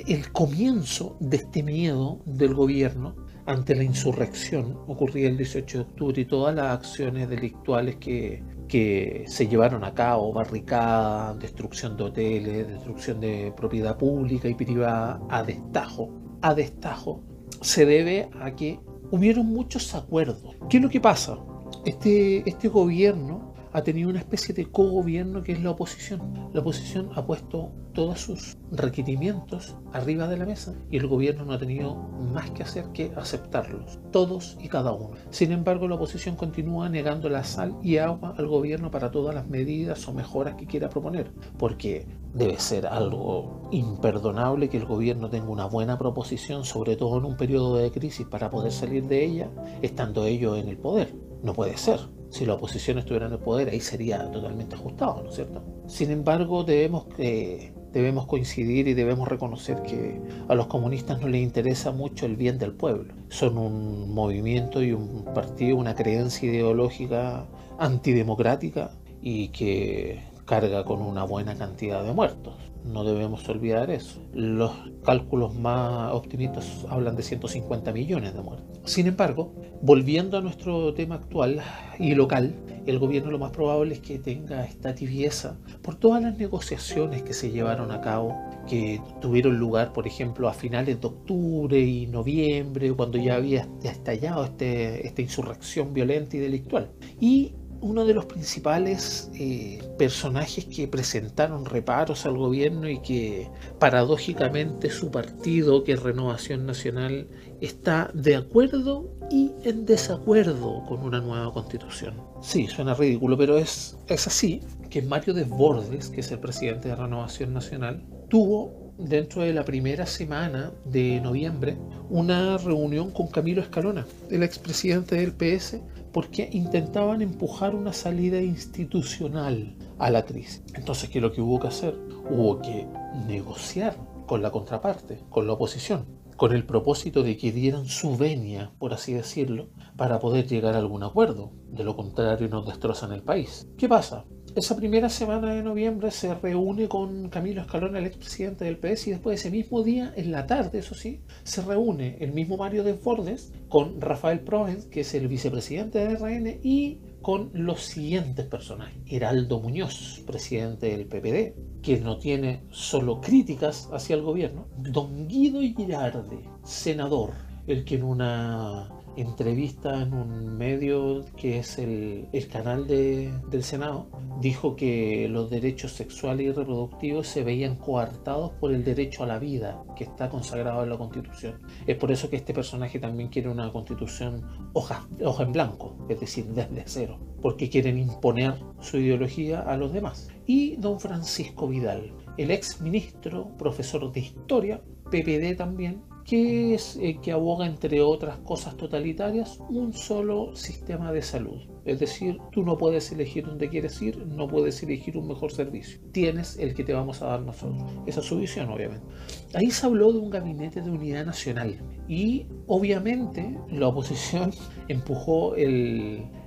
el 0.06 0.32
comienzo 0.32 1.16
de 1.20 1.38
este 1.38 1.62
miedo 1.62 2.20
del 2.24 2.54
gobierno 2.54 3.14
ante 3.46 3.74
la 3.74 3.82
insurrección 3.82 4.78
ocurrida 4.86 5.28
el 5.28 5.38
18 5.38 5.78
de 5.78 5.84
octubre 5.84 6.20
y 6.20 6.24
todas 6.26 6.54
las 6.54 6.78
acciones 6.78 7.28
delictuales 7.30 7.96
que, 7.96 8.42
que 8.68 9.24
se 9.26 9.48
llevaron 9.48 9.84
a 9.84 9.94
cabo, 9.94 10.32
barricada, 10.32 11.34
destrucción 11.34 11.96
de 11.96 12.04
hoteles, 12.04 12.68
destrucción 12.68 13.20
de 13.20 13.52
propiedad 13.56 13.96
pública 13.96 14.48
y 14.48 14.54
privada 14.54 15.20
a 15.30 15.42
destajo, 15.42 16.10
a 16.42 16.54
destajo, 16.54 17.22
se 17.62 17.86
debe 17.86 18.28
a 18.40 18.54
que 18.54 18.78
hubieron 19.10 19.46
muchos 19.46 19.94
acuerdos. 19.94 20.56
¿Qué 20.68 20.76
es 20.76 20.82
lo 20.82 20.90
que 20.90 21.00
pasa? 21.00 21.38
Este, 21.86 22.48
este 22.48 22.68
gobierno 22.68 23.47
ha 23.78 23.84
tenido 23.84 24.10
una 24.10 24.18
especie 24.18 24.54
de 24.54 24.66
cogobierno 24.66 25.42
que 25.42 25.52
es 25.52 25.62
la 25.62 25.70
oposición. 25.70 26.50
La 26.52 26.60
oposición 26.60 27.10
ha 27.14 27.24
puesto 27.24 27.70
todos 27.92 28.20
sus 28.20 28.56
requerimientos 28.72 29.76
arriba 29.92 30.26
de 30.26 30.36
la 30.36 30.46
mesa 30.46 30.74
y 30.90 30.96
el 30.96 31.06
gobierno 31.06 31.44
no 31.44 31.52
ha 31.52 31.58
tenido 31.58 31.94
más 31.94 32.50
que 32.50 32.64
hacer 32.64 32.86
que 32.92 33.12
aceptarlos, 33.16 34.00
todos 34.10 34.58
y 34.60 34.68
cada 34.68 34.92
uno. 34.92 35.10
Sin 35.30 35.52
embargo, 35.52 35.86
la 35.86 35.94
oposición 35.94 36.34
continúa 36.34 36.88
negando 36.88 37.28
la 37.28 37.44
sal 37.44 37.76
y 37.80 37.98
agua 37.98 38.34
al 38.36 38.48
gobierno 38.48 38.90
para 38.90 39.12
todas 39.12 39.32
las 39.32 39.48
medidas 39.48 40.06
o 40.08 40.12
mejoras 40.12 40.56
que 40.56 40.66
quiera 40.66 40.88
proponer, 40.88 41.32
porque 41.56 42.06
debe 42.34 42.58
ser 42.58 42.84
algo 42.86 43.68
imperdonable 43.70 44.68
que 44.68 44.78
el 44.78 44.86
gobierno 44.86 45.30
tenga 45.30 45.50
una 45.50 45.66
buena 45.66 45.98
proposición, 45.98 46.64
sobre 46.64 46.96
todo 46.96 47.18
en 47.18 47.24
un 47.24 47.36
periodo 47.36 47.76
de 47.76 47.92
crisis, 47.92 48.26
para 48.26 48.50
poder 48.50 48.72
salir 48.72 49.06
de 49.06 49.24
ella, 49.24 49.50
estando 49.82 50.24
ellos 50.24 50.58
en 50.58 50.68
el 50.68 50.78
poder. 50.78 51.14
No 51.42 51.52
puede 51.52 51.76
ser 51.76 52.17
si 52.30 52.44
la 52.44 52.54
oposición 52.54 52.98
estuviera 52.98 53.26
en 53.26 53.32
el 53.32 53.38
poder, 53.38 53.68
ahí 53.70 53.80
sería 53.80 54.30
totalmente 54.30 54.74
ajustado, 54.74 55.22
¿no 55.22 55.30
es 55.30 55.36
cierto? 55.36 55.62
Sin 55.86 56.10
embargo, 56.10 56.64
debemos, 56.64 57.06
eh, 57.18 57.72
debemos 57.92 58.26
coincidir 58.26 58.88
y 58.88 58.94
debemos 58.94 59.28
reconocer 59.28 59.82
que 59.82 60.20
a 60.48 60.54
los 60.54 60.66
comunistas 60.66 61.20
no 61.20 61.28
les 61.28 61.42
interesa 61.42 61.90
mucho 61.90 62.26
el 62.26 62.36
bien 62.36 62.58
del 62.58 62.72
pueblo. 62.72 63.14
Son 63.28 63.56
un 63.56 64.12
movimiento 64.12 64.82
y 64.82 64.92
un 64.92 65.24
partido, 65.34 65.76
una 65.76 65.94
creencia 65.94 66.50
ideológica 66.50 67.46
antidemocrática 67.78 68.90
y 69.22 69.48
que 69.48 70.20
carga 70.48 70.82
con 70.84 71.02
una 71.02 71.24
buena 71.24 71.54
cantidad 71.56 72.02
de 72.02 72.12
muertos. 72.12 72.54
No 72.84 73.04
debemos 73.04 73.46
olvidar 73.50 73.90
eso. 73.90 74.18
Los 74.32 74.72
cálculos 75.04 75.54
más 75.54 76.12
optimistas 76.14 76.86
hablan 76.88 77.16
de 77.16 77.22
150 77.22 77.92
millones 77.92 78.34
de 78.34 78.40
muertos. 78.40 78.80
Sin 78.84 79.06
embargo, 79.06 79.52
volviendo 79.82 80.38
a 80.38 80.40
nuestro 80.40 80.94
tema 80.94 81.16
actual 81.16 81.60
y 81.98 82.14
local, 82.14 82.54
el 82.86 82.98
gobierno 82.98 83.30
lo 83.30 83.38
más 83.38 83.50
probable 83.50 83.94
es 83.94 84.00
que 84.00 84.18
tenga 84.18 84.64
esta 84.64 84.94
tibieza 84.94 85.58
por 85.82 85.96
todas 85.96 86.22
las 86.22 86.38
negociaciones 86.38 87.22
que 87.22 87.34
se 87.34 87.50
llevaron 87.50 87.90
a 87.90 88.00
cabo, 88.00 88.34
que 88.66 89.02
tuvieron 89.20 89.58
lugar, 89.58 89.92
por 89.92 90.06
ejemplo, 90.06 90.48
a 90.48 90.54
finales 90.54 90.98
de 90.98 91.06
octubre 91.06 91.78
y 91.78 92.06
noviembre, 92.06 92.90
cuando 92.94 93.18
ya 93.18 93.34
había 93.34 93.68
estallado 93.82 94.46
este, 94.46 95.06
esta 95.06 95.20
insurrección 95.20 95.92
violenta 95.92 96.38
y 96.38 96.40
delictual. 96.40 96.90
Y 97.20 97.52
uno 97.80 98.04
de 98.04 98.14
los 98.14 98.26
principales 98.26 99.30
eh, 99.34 99.80
personajes 99.98 100.64
que 100.64 100.88
presentaron 100.88 101.64
reparos 101.64 102.26
al 102.26 102.36
gobierno 102.36 102.88
y 102.88 102.98
que 103.00 103.48
paradójicamente 103.78 104.90
su 104.90 105.10
partido, 105.10 105.84
que 105.84 105.92
es 105.92 106.02
Renovación 106.02 106.66
Nacional, 106.66 107.28
está 107.60 108.10
de 108.14 108.36
acuerdo 108.36 109.08
y 109.30 109.52
en 109.64 109.86
desacuerdo 109.86 110.84
con 110.86 111.02
una 111.02 111.20
nueva 111.20 111.52
constitución. 111.52 112.14
Sí, 112.40 112.66
suena 112.66 112.94
ridículo, 112.94 113.36
pero 113.36 113.58
es, 113.58 113.96
es 114.08 114.26
así 114.26 114.60
que 114.90 115.02
Mario 115.02 115.34
Desbordes, 115.34 116.08
que 116.08 116.20
es 116.20 116.30
el 116.32 116.38
presidente 116.38 116.88
de 116.88 116.96
Renovación 116.96 117.52
Nacional, 117.52 118.02
tuvo 118.28 118.88
dentro 118.98 119.42
de 119.42 119.52
la 119.52 119.64
primera 119.64 120.06
semana 120.06 120.72
de 120.84 121.20
noviembre 121.20 121.76
una 122.10 122.58
reunión 122.58 123.10
con 123.12 123.28
Camilo 123.28 123.62
Escalona, 123.62 124.06
el 124.30 124.42
expresidente 124.42 125.16
del 125.16 125.32
PS, 125.32 125.80
porque 126.18 126.50
intentaban 126.50 127.22
empujar 127.22 127.76
una 127.76 127.92
salida 127.92 128.40
institucional 128.40 129.76
a 130.00 130.10
la 130.10 130.24
crisis. 130.24 130.64
Entonces, 130.74 131.08
¿qué 131.08 131.18
es 131.18 131.22
lo 131.22 131.30
que 131.30 131.40
hubo 131.40 131.60
que 131.60 131.68
hacer? 131.68 131.96
Hubo 132.28 132.60
que 132.60 132.88
negociar 133.28 133.96
con 134.26 134.42
la 134.42 134.50
contraparte, 134.50 135.20
con 135.30 135.46
la 135.46 135.52
oposición, 135.52 136.06
con 136.36 136.52
el 136.52 136.66
propósito 136.66 137.22
de 137.22 137.36
que 137.36 137.52
dieran 137.52 137.86
su 137.86 138.16
venia, 138.16 138.72
por 138.80 138.94
así 138.94 139.14
decirlo, 139.14 139.68
para 139.96 140.18
poder 140.18 140.48
llegar 140.48 140.74
a 140.74 140.78
algún 140.78 141.04
acuerdo. 141.04 141.52
De 141.70 141.84
lo 141.84 141.94
contrario, 141.94 142.48
nos 142.48 142.66
destrozan 142.66 143.12
el 143.12 143.22
país. 143.22 143.68
¿Qué 143.76 143.88
pasa? 143.88 144.24
Esa 144.58 144.74
primera 144.74 145.08
semana 145.08 145.54
de 145.54 145.62
noviembre 145.62 146.10
se 146.10 146.34
reúne 146.34 146.88
con 146.88 147.28
Camilo 147.28 147.60
Escalón, 147.60 147.94
el 147.94 148.06
expresidente 148.06 148.64
del 148.64 148.76
PS, 148.76 149.06
y 149.06 149.10
después 149.12 149.38
ese 149.38 149.52
mismo 149.52 149.84
día, 149.84 150.12
en 150.16 150.32
la 150.32 150.48
tarde, 150.48 150.80
eso 150.80 150.96
sí, 150.96 151.20
se 151.44 151.62
reúne 151.62 152.16
el 152.18 152.32
mismo 152.32 152.56
Mario 152.56 152.82
Desbordes 152.82 153.52
con 153.68 154.00
Rafael 154.00 154.40
Provence, 154.40 154.88
que 154.88 155.02
es 155.02 155.14
el 155.14 155.28
vicepresidente 155.28 156.00
de 156.00 156.16
RN, 156.16 156.58
y 156.60 156.98
con 157.22 157.50
los 157.52 157.82
siguientes 157.82 158.46
personajes. 158.46 159.00
Heraldo 159.06 159.60
Muñoz, 159.60 160.24
presidente 160.26 160.88
del 160.88 161.06
PPD, 161.06 161.80
que 161.80 162.00
no 162.00 162.18
tiene 162.18 162.64
solo 162.72 163.20
críticas 163.20 163.88
hacia 163.92 164.16
el 164.16 164.22
gobierno. 164.22 164.66
Don 164.76 165.28
Guido 165.28 165.60
Girardi, 165.60 166.40
senador, 166.64 167.30
el 167.68 167.84
que 167.84 167.94
en 167.94 168.02
una 168.02 168.88
entrevista 169.20 170.02
en 170.02 170.14
un 170.14 170.56
medio 170.56 171.24
que 171.36 171.58
es 171.58 171.78
el, 171.78 172.28
canal 172.50 172.86
del 172.86 173.62
Senado, 173.62 174.08
dijo 174.40 174.76
que 174.76 175.28
los 175.28 175.50
derechos 175.50 175.92
sexuales 175.92 176.46
y 176.46 176.52
reproductivos 176.52 177.26
se 177.26 177.42
veían 177.42 177.76
coartados 177.76 178.52
por 178.60 178.72
el 178.72 178.84
derecho 178.84 179.24
a 179.24 179.26
la 179.26 179.38
vida 179.38 179.82
que 179.96 180.04
está 180.04 180.28
consagrado 180.28 180.82
en 180.82 180.90
la 180.90 180.98
Constitución. 180.98 181.60
Es 181.86 181.96
por 181.96 182.12
eso 182.12 182.30
que 182.30 182.36
este 182.36 182.54
personaje 182.54 182.98
también 182.98 183.28
quiere 183.28 183.48
una 183.48 183.72
Constitución 183.72 184.44
hoja, 184.72 185.06
hoja 185.22 185.42
en 185.42 185.52
blanco, 185.52 185.96
es 186.08 186.20
decir, 186.20 186.46
desde 186.46 186.84
cero, 186.86 187.18
porque 187.42 187.68
quieren 187.68 187.98
imponer 187.98 188.54
su 188.80 188.98
ideología 188.98 189.60
a 189.60 189.76
los 189.76 189.92
demás. 189.92 190.28
Y 190.46 190.76
don 190.76 190.98
Francisco 191.00 191.68
Vidal, 191.68 192.12
el 192.36 192.50
ex 192.50 192.80
ministro, 192.80 193.48
profesor 193.58 194.10
de 194.12 194.20
historia, 194.20 194.80
PPD 195.10 195.56
también, 195.56 196.02
que 196.28 196.74
es 196.74 196.98
eh, 197.00 197.18
que 197.22 197.32
aboga, 197.32 197.64
entre 197.64 198.02
otras 198.02 198.36
cosas 198.40 198.76
totalitarias, 198.76 199.60
un 199.70 199.94
solo 199.94 200.54
sistema 200.54 201.10
de 201.10 201.22
salud. 201.22 201.62
Es 201.86 202.00
decir, 202.00 202.36
tú 202.52 202.62
no 202.62 202.76
puedes 202.76 203.10
elegir 203.12 203.46
dónde 203.46 203.70
quieres 203.70 204.00
ir, 204.02 204.26
no 204.26 204.46
puedes 204.46 204.82
elegir 204.82 205.16
un 205.16 205.26
mejor 205.26 205.52
servicio. 205.52 205.98
Tienes 206.12 206.58
el 206.58 206.74
que 206.74 206.84
te 206.84 206.92
vamos 206.92 207.22
a 207.22 207.28
dar 207.28 207.40
nosotros. 207.40 207.82
Esa 208.06 208.20
es 208.20 208.26
su 208.26 208.36
visión, 208.36 208.68
obviamente. 208.68 209.06
Ahí 209.54 209.70
se 209.70 209.86
habló 209.86 210.12
de 210.12 210.18
un 210.18 210.28
gabinete 210.28 210.82
de 210.82 210.90
unidad 210.90 211.24
nacional 211.24 211.80
y 212.06 212.46
obviamente 212.66 213.58
la 213.70 213.88
oposición 213.88 214.52
empujó 214.88 215.54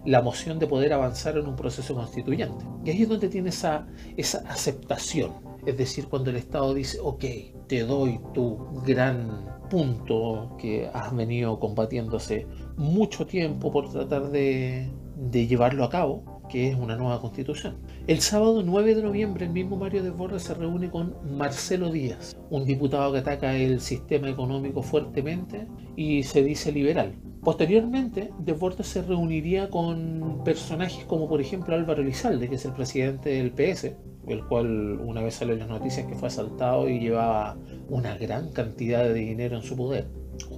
la 0.06 0.22
moción 0.22 0.60
de 0.60 0.68
poder 0.68 0.94
avanzar 0.94 1.40
en 1.40 1.48
un 1.48 1.56
proceso 1.56 1.96
constituyente. 1.96 2.64
Y 2.86 2.92
ahí 2.92 3.02
es 3.02 3.10
donde 3.10 3.30
tiene 3.30 3.50
esa, 3.50 3.88
esa 4.16 4.44
aceptación. 4.48 5.32
Es 5.66 5.76
decir, 5.76 6.08
cuando 6.08 6.30
el 6.30 6.36
Estado 6.36 6.72
dice, 6.76 7.00
ok, 7.02 7.26
te 7.68 7.80
doy 7.80 8.20
tu 8.34 8.58
gran 8.86 9.61
punto 9.72 10.58
que 10.60 10.90
has 10.94 11.16
venido 11.16 11.58
combatiendo 11.58 12.18
hace 12.18 12.46
mucho 12.76 13.26
tiempo 13.26 13.72
por 13.72 13.90
tratar 13.90 14.30
de, 14.30 14.92
llevarlo 15.32 15.86
a 15.86 15.90
cabo, 15.90 16.42
que 16.50 16.68
es 16.68 16.76
una 16.76 16.98
nueva 16.98 17.22
constitución. 17.22 17.78
El 18.06 18.20
sábado 18.20 18.64
9 18.64 18.96
de 18.96 19.02
noviembre 19.02 19.46
el 19.46 19.54
mismo 19.54 19.78
Mario 19.78 20.04
Desbordes 20.04 20.44
se 20.44 20.56
reúne 20.56 20.92
con 20.92 21.16
Marcelo 21.38 21.90
Díaz, 21.90 22.36
un 22.50 22.66
diputado 22.66 23.14
que 23.14 23.20
ataca 23.20 23.56
el 23.56 23.80
sistema 23.80 24.28
económico 24.28 24.82
fuertemente 24.84 25.66
y 25.96 26.24
se 26.24 26.44
dice 26.44 26.74
liberal. 26.74 27.16
Posteriormente, 27.44 28.30
Desbordes 28.40 28.88
se 28.88 29.02
reuniría 29.02 29.70
con 29.70 30.44
personajes 30.46 31.06
como 31.06 31.28
por 31.28 31.42
ejemplo 31.42 31.74
Álvaro 31.74 32.04
Elizalde, 32.04 32.48
que 32.48 32.56
es 32.56 32.66
el 32.66 32.74
presidente 32.74 33.30
del 33.30 33.52
PS, 33.52 33.96
el 34.28 34.46
cual 34.46 35.00
una 35.00 35.24
vez 35.24 35.36
salió 35.36 35.54
en 35.54 35.60
las 35.62 35.70
noticias 35.70 36.06
que 36.06 36.16
fue 36.16 36.28
asaltado 36.28 36.88
y 36.88 37.00
llevaba 37.00 37.58
una 37.90 38.16
gran 38.16 38.52
cantidad 38.52 39.04
de 39.04 39.14
dinero 39.16 39.56
en 39.56 39.64
su 39.64 39.76
poder, 39.76 40.08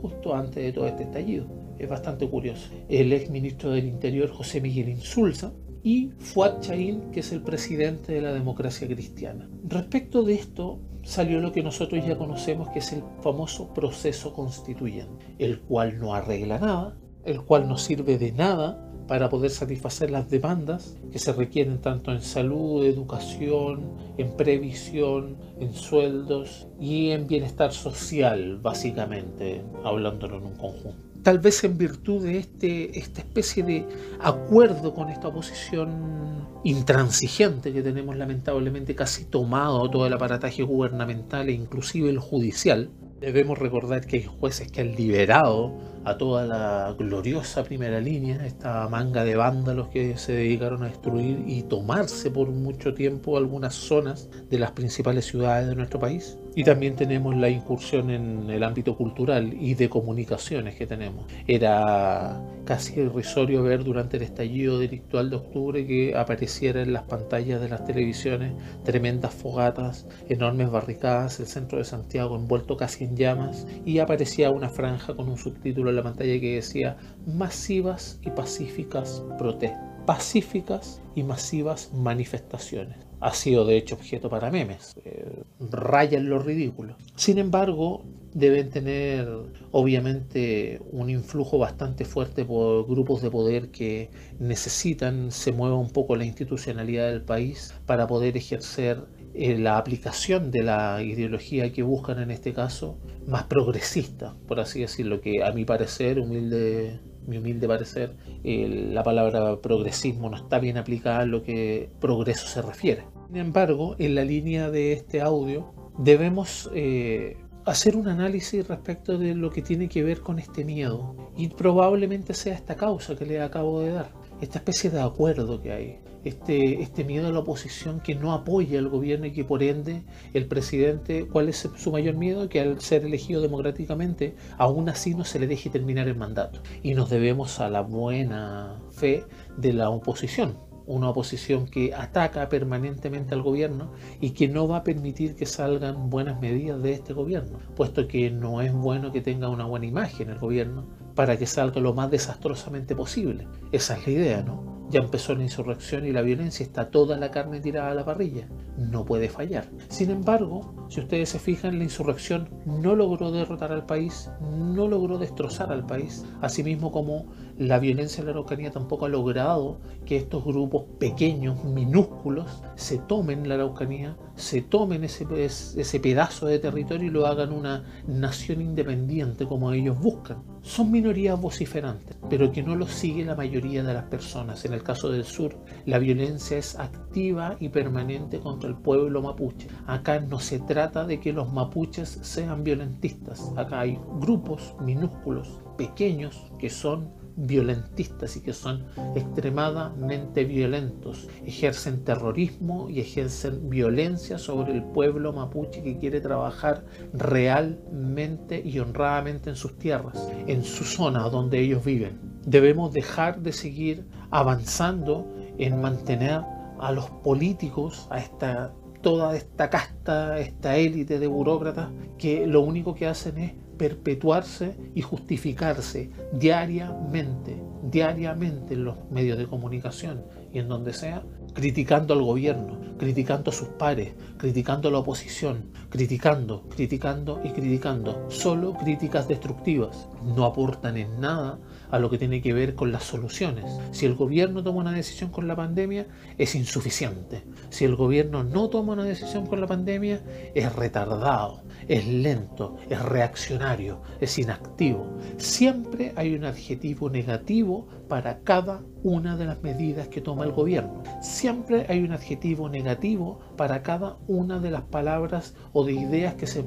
justo 0.02 0.36
antes 0.36 0.62
de 0.62 0.74
todo 0.74 0.88
este 0.88 1.04
estallido. 1.04 1.48
Es 1.80 1.88
bastante 1.90 2.28
curioso. 2.30 2.70
El 2.90 3.14
ex 3.14 3.30
ministro 3.30 3.72
del 3.72 3.86
Interior, 3.86 4.30
José 4.30 4.60
Miguel 4.60 4.90
Insulza, 4.90 5.54
y 5.84 6.12
Fuad 6.18 6.62
Chaín, 6.62 7.12
que 7.12 7.20
es 7.20 7.32
el 7.34 7.42
presidente 7.42 8.14
de 8.14 8.22
la 8.22 8.34
democracia 8.34 8.88
cristiana. 8.88 9.50
Respecto 9.66 10.24
de 10.24 10.34
esto, 10.34 10.80
salió 11.04 11.40
lo 11.40 11.52
que 11.52 11.64
nosotros 11.64 12.06
ya 12.06 12.18
conocemos, 12.18 12.70
que 12.70 12.80
es 12.80 12.94
el 12.94 13.04
famoso 13.22 13.74
proceso 13.74 14.34
constituyente, 14.34 15.36
el 15.38 15.60
cual 15.60 16.00
no 16.00 16.16
arregla 16.16 16.60
nada, 16.60 16.98
el 17.26 17.42
cual 17.42 17.68
no 17.68 17.78
sirve 17.78 18.18
de 18.18 18.32
nada 18.32 18.90
para 19.08 19.30
poder 19.30 19.52
satisfacer 19.52 20.12
las 20.12 20.30
demandas 20.30 20.98
que 21.12 21.20
se 21.20 21.34
requieren 21.34 21.82
tanto 21.82 22.12
en 22.12 22.22
salud, 22.22 22.86
educación, 22.86 23.98
en 24.18 24.36
previsión, 24.38 25.38
en 25.60 25.74
sueldos 25.74 26.68
y 26.80 27.10
en 27.10 27.28
bienestar 27.28 27.74
social, 27.74 28.58
básicamente, 28.62 29.62
hablándolo 29.84 30.38
en 30.38 30.46
un 30.46 30.56
conjunto. 30.56 31.13
Tal 31.24 31.40
vez 31.40 31.64
en 31.64 31.78
virtud 31.78 32.24
de 32.24 32.38
este, 32.38 33.00
esta 33.00 33.22
especie 33.22 33.64
de 33.64 33.88
acuerdo 34.20 34.94
con 34.94 35.10
esta 35.10 35.30
oposición 35.30 36.50
intransigente 36.66 37.72
que 37.72 37.82
tenemos 37.82 38.18
lamentablemente 38.18 38.94
casi 38.94 39.24
tomado 39.26 39.90
todo 39.90 40.06
el 40.06 40.14
aparataje 40.14 40.64
gubernamental 40.64 41.48
e 41.48 41.54
inclusive 41.54 42.10
el 42.10 42.20
judicial, 42.20 42.90
debemos 43.22 43.58
recordar 43.58 44.06
que 44.06 44.18
hay 44.18 44.24
jueces 44.24 44.70
que 44.70 44.82
han 44.82 44.96
liberado 44.96 45.93
a 46.06 46.18
toda 46.18 46.46
la 46.46 46.96
gloriosa 46.98 47.64
primera 47.64 48.00
línea, 48.00 48.46
esta 48.46 48.88
manga 48.90 49.24
de 49.24 49.36
vándalos 49.36 49.88
que 49.90 50.18
se 50.18 50.34
dedicaron 50.34 50.84
a 50.84 50.88
destruir 50.88 51.44
y 51.48 51.64
tomarse 51.64 52.30
por 52.32 52.50
mucho 52.50 52.94
tiempo 52.94 53.38
algunas 53.38 53.74
zonas 53.74 54.30
de 54.50 54.60
las 54.60 54.72
principales 54.72 55.26
ciudades 55.26 55.68
de 55.68 55.76
nuestro 55.76 56.00
país. 56.00 56.38
Y 56.56 56.64
también 56.64 56.96
tenemos 56.96 57.36
la 57.36 57.50
incursión 57.50 58.12
en 58.12 58.50
el 58.50 58.64
ámbito 58.64 58.96
cultural 58.96 59.54
y 59.60 59.74
de 59.74 59.90
comunicaciones 59.90 60.76
que 60.76 60.86
tenemos. 60.86 61.26
Era 61.48 62.40
casi 62.66 63.00
irrisorio 63.00 63.64
ver 63.64 63.84
durante 63.84 64.18
el 64.18 64.24
estallido 64.24 64.78
delictual 64.78 65.32
de 65.32 65.38
octubre 65.38 65.88
que 65.88 66.16
apareciera 66.16 66.82
en 66.82 66.94
las 66.94 67.04
pantallas 67.04 67.60
de 67.60 67.70
las 67.70 67.86
televisiones 67.86 68.54
tremendas 68.84 69.34
fogatas, 69.34 70.06
enormes 70.30 70.70
barricadas, 70.70 71.40
el 71.40 71.48
centro 71.48 71.80
de 71.80 71.86
Santiago 71.86 72.36
envuelto 72.36 72.78
casi 72.78 73.06
en 73.06 73.18
llamas 73.18 73.66
y 73.84 73.98
aparecía 73.98 74.52
una 74.52 74.70
franja 74.70 75.16
con 75.16 75.30
un 75.30 75.38
subtítulo 75.38 75.90
la 75.94 76.04
pantalla 76.04 76.40
que 76.40 76.56
decía 76.56 76.98
masivas 77.26 78.20
y 78.22 78.30
pacíficas 78.32 79.24
protestas. 79.38 79.82
Pacíficas 80.06 81.02
y 81.16 81.24
masivas 81.24 81.92
manifestaciones 81.94 82.98
ha 83.24 83.34
sido 83.34 83.66
de 83.66 83.78
hecho 83.78 83.96
objeto 83.96 84.30
para 84.30 84.52
memes. 84.52 84.94
Eh, 85.06 85.44
rayan 85.72 86.28
lo 86.30 86.40
ridículo. 86.40 86.98
Sin 87.16 87.38
embargo, 87.38 88.04
deben 88.34 88.70
tener 88.70 89.30
obviamente 89.72 90.82
un 90.92 91.10
influjo 91.10 91.58
bastante 91.58 92.04
fuerte 92.04 92.44
por 92.44 92.86
grupos 92.86 93.22
de 93.22 93.32
poder 93.32 93.70
que 93.70 94.10
necesitan 94.40 95.32
se 95.32 95.54
mueva 95.54 95.78
un 95.78 95.90
poco 95.90 96.18
la 96.18 96.26
institucionalidad 96.26 97.10
del 97.10 97.22
país 97.22 97.74
para 97.86 98.08
poder 98.08 98.36
ejercer 98.36 99.06
eh, 99.34 99.58
la 99.58 99.78
aplicación 99.78 100.52
de 100.52 100.64
la 100.64 101.02
ideología 101.04 101.72
que 101.72 101.84
buscan 101.84 102.20
en 102.20 102.32
este 102.32 102.54
caso 102.54 102.98
más 103.28 103.44
progresista, 103.44 104.36
por 104.48 104.60
así 104.60 104.82
decirlo, 104.82 105.22
que 105.22 105.44
a 105.44 105.52
mi 105.52 105.66
parecer, 105.66 106.20
humilde 106.20 107.00
mi 107.28 107.38
humilde 107.38 107.68
parecer, 107.68 108.16
la 108.44 109.04
palabra 109.04 109.62
progresismo 109.62 110.30
no 110.30 110.38
está 110.38 110.60
bien 110.60 110.78
aplicada 110.78 111.20
a 111.20 111.26
lo 111.26 111.44
que 111.44 111.90
progreso 112.00 112.48
se 112.48 112.62
refiere. 112.62 113.06
Sin 113.28 113.38
embargo, 113.38 113.96
en 113.98 114.16
la 114.16 114.24
línea 114.24 114.70
de 114.70 114.94
este 114.94 115.22
audio 115.22 115.74
debemos 115.98 116.70
eh, 116.74 117.38
hacer 117.66 117.96
un 117.96 118.08
análisis 118.08 118.68
respecto 118.68 119.18
de 119.18 119.36
lo 119.36 119.50
que 119.50 119.62
tiene 119.62 119.88
que 119.88 120.04
ver 120.04 120.22
con 120.22 120.40
este 120.40 120.66
miedo. 120.66 121.32
Y 121.38 121.48
probablemente 121.50 122.34
sea 122.34 122.54
esta 122.54 122.76
causa 122.76 123.16
que 123.16 123.26
le 123.26 123.42
acabo 123.42 123.82
de 123.82 123.92
dar, 123.92 124.12
esta 124.42 124.60
especie 124.60 124.90
de 124.90 125.02
acuerdo 125.02 125.62
que 125.62 125.72
hay. 125.72 126.00
Este, 126.24 126.82
este 126.82 127.04
miedo 127.04 127.28
a 127.28 127.32
la 127.32 127.40
oposición 127.40 128.00
que 128.00 128.16
no 128.16 128.34
apoya 128.34 128.80
al 128.80 128.90
gobierno 128.90 129.26
y 129.26 129.34
que 129.34 129.44
por 129.44 129.62
ende 129.62 130.04
el 130.34 130.48
presidente, 130.48 131.28
¿cuál 131.28 131.50
es 131.50 131.70
su 131.76 131.92
mayor 131.92 132.16
miedo? 132.16 132.50
Que 132.50 132.62
al 132.62 132.80
ser 132.82 133.06
elegido 133.06 133.42
democráticamente, 133.42 134.36
aún 134.58 134.90
así 134.90 135.16
no 135.16 135.26
se 135.26 135.40
le 135.40 135.48
deje 135.48 135.70
terminar 135.70 136.08
el 136.08 136.16
mandato. 136.16 136.62
Y 136.82 136.94
nos 136.94 137.10
debemos 137.10 137.60
a 137.60 137.70
la 137.70 137.82
buena 137.82 138.80
fe 138.92 139.26
de 139.58 139.74
la 139.74 139.90
oposición 139.90 140.58
una 140.86 141.10
oposición 141.10 141.68
que 141.68 141.94
ataca 141.94 142.50
permanentemente 142.50 143.34
al 143.34 143.42
gobierno 143.42 143.92
y 144.20 144.32
que 144.32 144.48
no 144.48 144.68
va 144.68 144.78
a 144.78 144.84
permitir 144.84 145.36
que 145.36 145.46
salgan 145.46 146.10
buenas 146.10 146.40
medidas 146.42 146.82
de 146.82 146.94
este 146.94 147.14
gobierno, 147.14 147.60
puesto 147.76 148.08
que 148.08 148.30
no 148.32 148.62
es 148.62 148.74
bueno 148.74 149.12
que 149.12 149.22
tenga 149.22 149.50
una 149.50 149.66
buena 149.66 149.86
imagen 149.86 150.30
el 150.30 150.40
gobierno 150.40 150.86
para 151.16 151.38
que 151.38 151.46
salga 151.46 151.82
lo 151.82 151.94
más 151.94 152.10
desastrosamente 152.12 152.96
posible. 152.96 153.48
Esa 153.72 153.98
es 153.98 154.08
la 154.08 154.14
idea, 154.14 154.44
¿no? 154.44 154.74
Ya 154.90 155.00
empezó 155.00 155.34
la 155.34 155.44
insurrección 155.44 156.06
y 156.06 156.12
la 156.12 156.22
violencia, 156.22 156.64
está 156.64 156.92
toda 156.92 157.18
la 157.18 157.32
carne 157.32 157.62
tirada 157.62 157.90
a 157.90 157.96
la 157.96 158.06
parrilla. 158.06 158.48
No 158.78 159.06
puede 159.06 159.30
fallar. 159.30 159.70
Sin 159.88 160.12
embargo, 160.12 160.88
si 160.90 161.00
ustedes 161.00 161.30
se 161.30 161.40
fijan, 161.40 161.80
la 161.80 161.86
insurrección 161.86 162.50
no 162.66 162.96
logró 162.96 163.32
derrotar 163.32 163.72
al 163.72 163.86
país, 163.86 164.30
no 164.42 164.88
logró 164.88 165.18
destrozar 165.18 165.72
al 165.72 165.86
país, 165.86 166.26
asimismo 166.42 166.92
como 166.92 167.26
la 167.58 167.80
violencia 167.80 168.22
en 168.22 168.26
la 168.26 168.32
Araucanía 168.32 168.72
tampoco 168.72 169.06
ha 169.06 169.10
logrado 169.10 169.80
que 170.06 170.18
estos 170.18 170.44
grupos 170.44 170.86
pequeños, 171.00 171.64
minúsculos, 171.64 172.64
se 172.76 172.98
tomen 172.98 173.48
la 173.48 173.56
Araucanía, 173.56 174.18
se 174.36 174.62
tomen 174.62 175.04
ese, 175.04 176.00
pedazo 176.00 176.48
de 176.48 176.60
territorio 176.60 177.08
y 177.08 177.12
lo 177.12 177.28
hagan 177.28 177.52
una 177.52 177.84
nación 178.08 178.62
independiente 178.62 179.46
como 179.46 179.72
ellos 179.72 180.00
buscan. 180.00 180.44
Son 180.62 180.92
minorías 180.92 181.40
vociferantes, 181.40 182.18
pero 182.30 182.52
que 182.52 182.64
no 182.64 182.76
lo 182.76 182.88
sigue 182.88 183.26
la 183.26 183.36
mayoría 183.36 183.84
de 183.84 183.94
las 183.94 184.06
personas. 184.06 184.66
En 184.66 184.74
el 184.74 184.82
caso 184.82 185.10
del 185.10 185.26
sur, 185.26 185.56
la 185.86 186.00
violencia 186.00 186.58
es 186.58 186.80
activa 186.80 187.58
y 187.60 187.70
permanente 187.70 188.40
contra 188.40 188.70
el 188.70 188.76
pueblo 188.76 189.22
mapuche. 189.22 189.68
Acá 189.86 190.20
no 190.20 190.40
se 190.40 190.60
trata 190.60 191.06
de 191.06 191.20
que 191.20 191.34
los 191.34 191.52
mapuches 191.52 192.20
sean 192.22 192.64
violentistas. 192.64 193.52
Acá 193.56 193.82
hay 193.82 194.00
grupos 194.20 194.76
minúsculos, 194.80 195.62
pequeños, 195.78 196.52
que 196.58 196.70
son 196.70 197.23
violentistas 197.36 198.36
y 198.38 198.42
que 198.42 198.54
son 198.54 198.86
extremadamente 199.16 200.44
violentos, 200.44 201.28
ejercen 201.46 202.04
terrorismo 202.04 202.90
y 202.90 203.00
ejercen 203.00 203.70
violencia 203.70 204.38
sobre 204.38 204.74
el 204.74 204.84
pueblo 204.84 205.34
mapuche 205.34 205.84
que 205.84 205.98
quiere 205.98 206.22
trabajar 206.22 206.86
realmente 207.14 208.62
y 208.64 208.80
honradamente 208.80 209.50
en 209.50 209.56
sus 209.56 209.78
tierras, 209.78 210.28
en 210.48 210.64
su 210.64 210.84
zona 210.84 211.30
donde 211.30 211.60
ellos 211.60 211.84
viven. 211.84 212.20
Debemos 212.46 212.94
dejar 212.94 213.42
de 213.42 213.54
seguir 213.54 214.06
avanzando 214.32 215.28
en 215.58 215.82
mantener 215.82 216.42
a 216.80 216.92
los 216.92 217.10
políticos, 217.10 218.08
a 218.10 218.20
esta 218.20 218.74
toda 219.04 219.36
esta 219.36 219.70
casta, 219.70 220.40
esta 220.40 220.78
élite 220.78 221.20
de 221.20 221.28
burócratas 221.28 221.90
que 222.18 222.48
lo 222.48 222.62
único 222.62 222.96
que 222.96 223.06
hacen 223.06 223.38
es 223.38 223.52
perpetuarse 223.78 224.76
y 224.96 225.02
justificarse 225.02 226.12
diariamente, 226.32 227.62
diariamente 227.84 228.74
en 228.74 228.86
los 228.86 228.96
medios 229.12 229.38
de 229.38 229.48
comunicación 229.48 230.24
y 230.54 230.60
en 230.60 230.68
donde 230.68 230.94
sea, 230.94 231.24
criticando 231.54 232.14
al 232.14 232.22
gobierno, 232.22 232.78
criticando 232.98 233.52
a 233.52 233.54
sus 233.54 233.68
pares, 233.70 234.14
criticando 234.38 234.90
a 234.90 234.92
la 234.92 235.00
oposición, 235.00 235.66
criticando, 235.90 236.64
criticando 236.70 237.42
y 237.44 237.50
criticando. 237.50 238.28
Solo 238.30 238.74
críticas 238.74 239.28
destructivas. 239.28 240.08
No 240.36 240.46
aportan 240.46 240.98
en 240.98 241.20
nada 241.20 241.60
a 241.92 242.00
lo 242.00 242.10
que 242.10 242.18
tiene 242.18 242.42
que 242.42 242.54
ver 242.54 242.76
con 242.76 242.92
las 242.92 243.04
soluciones. 243.04 243.66
Si 243.92 244.06
el 244.06 244.16
gobierno 244.16 244.64
toma 244.64 244.82
una 244.82 244.92
decisión 244.92 245.30
con 245.30 245.48
la 245.48 245.56
pandemia, 245.56 246.08
es 246.38 246.56
insuficiente. 246.56 247.44
Si 247.70 247.86
el 247.86 247.96
gobierno 247.96 248.44
no 248.44 248.70
toma 248.70 248.94
una 248.94 249.04
decisión 249.04 249.46
con 249.46 249.62
la 249.62 249.68
pandemia, 249.68 250.22
es 250.56 250.76
retardado, 250.76 251.62
es 251.88 252.08
lento, 252.08 252.78
es 252.90 253.02
reaccionario, 253.02 254.02
es 254.20 254.38
inactivo. 254.38 255.08
Siempre 255.38 256.14
hay 256.16 256.36
un 256.36 256.46
adjetivo 256.46 257.10
negativo 257.10 257.88
para 258.08 258.40
cada 258.40 258.82
una 259.04 259.36
de 259.38 259.46
las 259.46 259.62
medidas 259.62 260.08
que 260.08 260.22
toma 260.22 260.46
el 260.46 260.52
gobierno. 260.52 261.04
Siempre 261.22 261.86
hay 261.90 262.04
un 262.04 262.12
adjetivo 262.12 262.70
negativo 262.70 263.40
para 263.58 263.84
cada 263.84 264.18
una 264.28 264.60
de 264.60 264.72
las 264.72 264.84
palabras 264.84 265.56
o 265.74 265.84
de 265.84 265.94
ideas 265.94 266.36
que 266.36 266.48
se, 266.48 266.64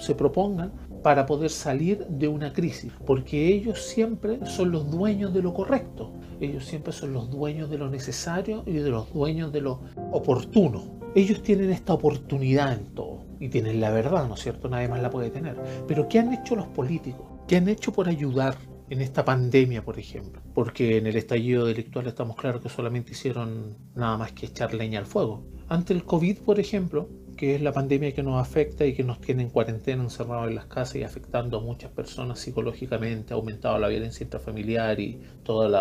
se 0.00 0.14
propongan 0.14 0.72
para 1.02 1.26
poder 1.26 1.50
salir 1.50 2.06
de 2.06 2.28
una 2.28 2.52
crisis, 2.52 2.92
porque 3.06 3.48
ellos 3.48 3.82
siempre 3.82 4.44
son 4.46 4.70
los 4.70 4.90
dueños 4.90 5.32
de 5.32 5.42
lo 5.42 5.54
correcto, 5.54 6.12
ellos 6.40 6.64
siempre 6.66 6.92
son 6.92 7.12
los 7.12 7.30
dueños 7.30 7.70
de 7.70 7.78
lo 7.78 7.88
necesario 7.88 8.62
y 8.66 8.72
de 8.72 8.90
los 8.90 9.12
dueños 9.12 9.52
de 9.52 9.62
lo 9.62 9.80
oportuno. 10.12 11.00
Ellos 11.14 11.42
tienen 11.42 11.70
esta 11.70 11.94
oportunidad 11.94 12.74
en 12.74 12.94
todo 12.94 13.19
y 13.40 13.48
tienen 13.48 13.80
la 13.80 13.90
verdad, 13.90 14.28
¿no 14.28 14.34
es 14.34 14.40
cierto? 14.40 14.68
Nadie 14.68 14.88
más 14.88 15.02
la 15.02 15.10
puede 15.10 15.30
tener. 15.30 15.56
Pero 15.88 16.08
¿qué 16.08 16.18
han 16.20 16.32
hecho 16.32 16.54
los 16.54 16.66
políticos? 16.68 17.26
¿Qué 17.48 17.56
han 17.56 17.68
hecho 17.68 17.90
por 17.90 18.08
ayudar 18.08 18.56
en 18.90 19.00
esta 19.00 19.24
pandemia, 19.24 19.82
por 19.82 19.98
ejemplo? 19.98 20.42
Porque 20.54 20.98
en 20.98 21.06
el 21.06 21.16
estallido 21.16 21.64
delictual 21.64 22.06
estamos 22.06 22.36
claros 22.36 22.62
que 22.62 22.68
solamente 22.68 23.12
hicieron 23.12 23.78
nada 23.94 24.18
más 24.18 24.32
que 24.32 24.46
echar 24.46 24.74
leña 24.74 24.98
al 25.00 25.06
fuego. 25.06 25.46
Ante 25.68 25.94
el 25.94 26.04
COVID, 26.04 26.40
por 26.40 26.60
ejemplo, 26.60 27.08
que 27.40 27.54
es 27.54 27.62
la 27.62 27.72
pandemia 27.72 28.12
que 28.12 28.22
nos 28.22 28.38
afecta 28.38 28.84
y 28.84 28.92
que 28.92 29.02
nos 29.02 29.18
tiene 29.18 29.44
en 29.44 29.48
cuarentena, 29.48 30.02
encerrados 30.02 30.48
en 30.48 30.56
las 30.56 30.66
casas 30.66 30.96
y 30.96 31.04
afectando 31.04 31.56
a 31.56 31.62
muchas 31.62 31.90
personas 31.90 32.38
psicológicamente, 32.38 33.32
ha 33.32 33.38
aumentado 33.38 33.78
la 33.78 33.88
violencia 33.88 34.24
intrafamiliar 34.24 35.00
y 35.00 35.18
todos 35.42 35.74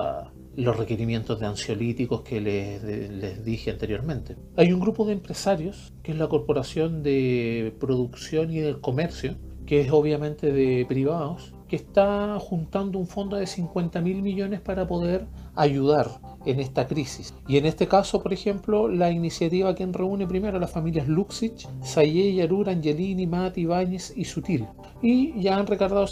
los 0.55 0.77
requerimientos 0.77 1.37
de 1.37 1.47
ansiolíticos 1.47 2.21
que 2.21 2.39
les, 2.39 2.81
les, 2.81 3.43
dije 3.43 3.71
anteriormente. 3.71 4.37
Hay 4.55 4.71
un 4.71 4.79
grupo 4.79 5.03
de 5.03 5.11
empresarios, 5.11 5.91
que 6.01 6.13
es 6.13 6.17
la 6.17 6.29
Corporación 6.29 7.03
de 7.03 7.75
Producción 7.77 8.53
y 8.53 8.59
del 8.59 8.79
Comercio, 8.79 9.35
que 9.65 9.81
es 9.81 9.91
obviamente 9.91 10.53
de 10.53 10.85
privados, 10.87 11.53
que 11.67 11.75
está 11.75 12.39
juntando 12.39 12.97
un 12.97 13.05
fondo 13.05 13.35
de 13.35 13.45
50 13.45 13.99
mil 13.99 14.21
millones 14.21 14.61
para 14.61 14.87
poder 14.87 15.27
ayudar 15.59 16.07
en 16.45 16.59
esta 16.59 16.87
crisis. 16.87 17.33
Y 17.47 17.57
en 17.57 17.65
este 17.65 17.87
caso, 17.87 18.23
por 18.23 18.33
ejemplo, 18.33 18.87
la 18.87 19.11
iniciativa 19.11 19.75
que 19.75 19.85
reúne 19.85 20.25
primero 20.25 20.57
a 20.57 20.59
las 20.59 20.71
familias 20.71 21.07
Luxich, 21.07 21.67
Saye, 21.81 22.33
Yarur, 22.33 22.69
Angelini, 22.69 23.27
Mati, 23.27 23.61
Ibáñez 23.61 24.13
y 24.15 24.25
Sutil. 24.25 24.67
Y 25.01 25.39
ya 25.41 25.57
han 25.57 25.67
recaudado, 25.67 26.07